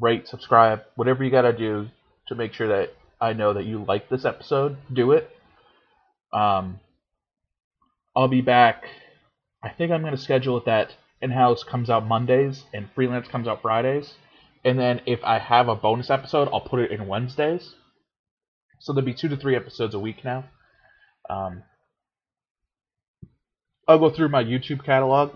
rate, 0.00 0.26
subscribe, 0.26 0.80
whatever 0.94 1.22
you 1.22 1.30
gotta 1.30 1.52
do 1.52 1.88
to 2.28 2.34
make 2.34 2.54
sure 2.54 2.68
that 2.68 2.94
I 3.20 3.34
know 3.34 3.52
that 3.52 3.66
you 3.66 3.84
like 3.84 4.08
this 4.08 4.24
episode. 4.24 4.78
Do 4.90 5.12
it. 5.12 5.30
Um, 6.32 6.80
I'll 8.16 8.28
be 8.28 8.40
back. 8.40 8.84
I 9.62 9.68
think 9.68 9.92
I'm 9.92 10.02
gonna 10.02 10.16
schedule 10.16 10.56
it 10.56 10.64
that 10.64 10.94
in-house 11.20 11.64
comes 11.64 11.90
out 11.90 12.06
Mondays 12.06 12.64
and 12.72 12.88
freelance 12.94 13.28
comes 13.28 13.48
out 13.48 13.62
Fridays. 13.62 14.14
And 14.64 14.78
then 14.78 15.00
if 15.06 15.20
I 15.22 15.38
have 15.38 15.68
a 15.68 15.76
bonus 15.76 16.10
episode, 16.10 16.48
I'll 16.52 16.60
put 16.60 16.80
it 16.80 16.90
in 16.90 17.06
Wednesdays. 17.06 17.74
So 18.80 18.92
there'll 18.92 19.06
be 19.06 19.14
two 19.14 19.28
to 19.28 19.36
three 19.36 19.56
episodes 19.56 19.94
a 19.94 19.98
week 19.98 20.24
now. 20.24 20.44
Um, 21.30 21.62
I'll 23.88 23.98
go 23.98 24.10
through 24.10 24.28
my 24.28 24.42
YouTube 24.42 24.84
catalog 24.84 25.32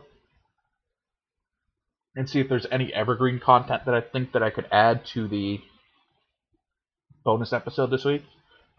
and 2.16 2.29
see 2.29 2.40
if 2.40 2.49
there's 2.49 2.66
any 2.71 2.93
evergreen 2.93 3.38
content 3.38 3.85
that 3.87 3.95
I 3.95 4.01
think 4.01 4.33
that 4.33 4.43
I 4.43 4.51
could 4.51 4.66
add 4.73 5.05
to 5.14 5.29
the 5.29 5.61
bonus 7.25 7.53
episode 7.53 7.90
this 7.90 8.05
week, 8.05 8.25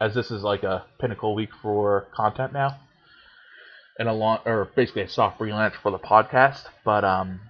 as 0.00 0.14
this 0.14 0.30
is 0.30 0.42
like 0.42 0.62
a 0.62 0.84
pinnacle 1.00 1.34
week 1.34 1.50
for 1.62 2.08
content 2.14 2.52
now, 2.52 2.78
and 4.02 4.08
a 4.08 4.12
long 4.12 4.40
or 4.44 4.68
basically 4.74 5.02
a 5.02 5.08
soft 5.08 5.38
relaunch 5.38 5.74
for 5.80 5.92
the 5.92 5.98
podcast. 5.98 6.64
But 6.84 7.04
um, 7.04 7.40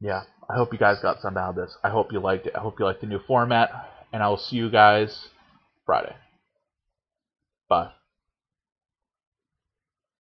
yeah, 0.00 0.24
I 0.50 0.56
hope 0.56 0.72
you 0.72 0.78
guys 0.78 0.98
got 1.00 1.20
something 1.20 1.40
out 1.40 1.50
of 1.50 1.56
this. 1.56 1.76
I 1.84 1.88
hope 1.88 2.12
you 2.12 2.18
liked 2.18 2.48
it. 2.48 2.52
I 2.56 2.58
hope 2.58 2.80
you 2.80 2.84
liked 2.84 3.00
the 3.00 3.06
new 3.06 3.20
format, 3.20 3.70
and 4.12 4.20
I 4.20 4.28
will 4.28 4.36
see 4.36 4.56
you 4.56 4.70
guys 4.70 5.28
Friday. 5.86 6.16
Bye. 7.68 7.92